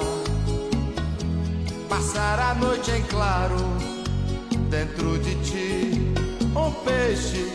[1.88, 3.56] Passar a noite em claro
[4.70, 6.12] dentro de ti,
[6.54, 7.46] um peixe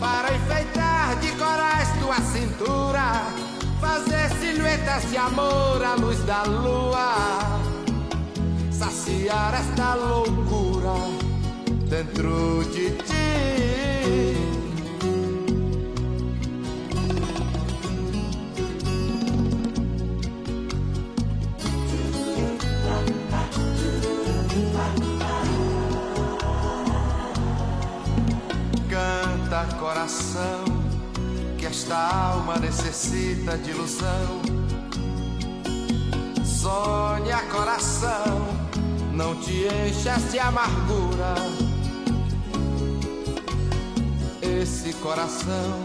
[0.00, 3.26] para enfeitar de corais tua cintura,
[3.84, 7.60] fazer silhuetas de amor à luz da lua,
[8.70, 10.96] saciar esta loucura
[11.90, 13.24] dentro de ti.
[28.88, 30.64] Canta coração,
[31.74, 34.40] esta alma necessita de ilusão.
[36.44, 38.46] Sonha coração,
[39.12, 41.34] não te enchas de amargura.
[44.40, 45.84] Esse coração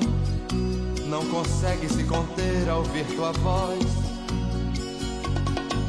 [1.08, 3.84] não consegue se conter ao ouvir tua voz.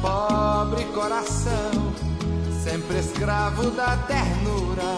[0.01, 1.93] Pobre coração,
[2.63, 4.97] sempre escravo da ternura.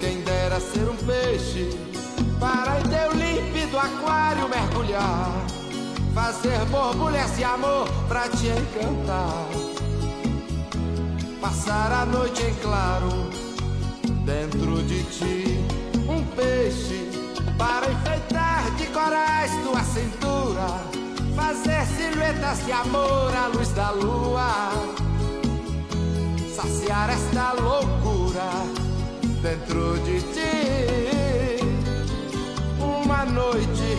[0.00, 1.91] Quem dera ser um peixe
[2.38, 5.30] para em teu límpido aquário mergulhar,
[6.14, 9.46] fazer borbulhas de amor pra te encantar,
[11.40, 13.08] passar a noite em claro
[14.24, 15.64] dentro de ti,
[16.08, 17.10] um peixe.
[17.58, 20.66] Para enfeitar de corais tua cintura,
[21.36, 24.72] fazer silhuetas de amor à luz da lua,
[26.56, 28.50] saciar esta loucura
[29.40, 31.01] dentro de ti.
[33.22, 33.91] Uma noite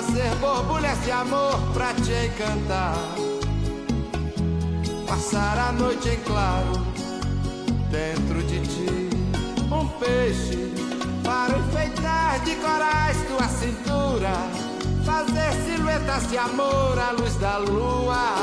[0.00, 2.94] fazer borbulhas de amor pra te encantar,
[5.08, 6.72] passar a noite em claro
[7.90, 9.10] dentro de ti,
[9.72, 10.72] um peixe
[11.24, 14.34] para enfeitar de corais tua cintura,
[15.04, 18.36] fazer silhuetas de amor à luz da lua,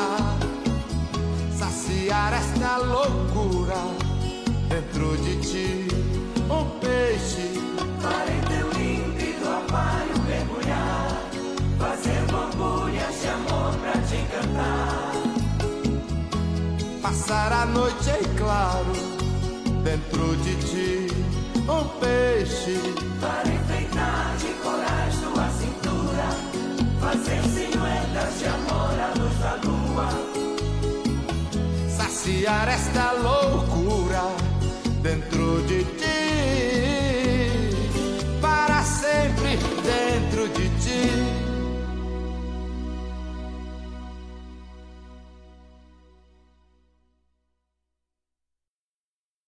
[1.58, 3.82] saciar esta loucura
[4.68, 5.88] dentro de ti.
[6.50, 7.60] Um peixe
[8.02, 10.25] Para em teu límpido aquário
[17.02, 18.92] Passar a noite em claro,
[19.84, 21.08] dentro de ti
[21.68, 22.78] um peixe.
[23.20, 26.28] Para enfeitar de coragem tua cintura,
[27.00, 30.10] fazer silhuetas de amor à luz da lua.
[31.90, 34.24] Saciar esta loucura
[35.02, 36.95] dentro de ti.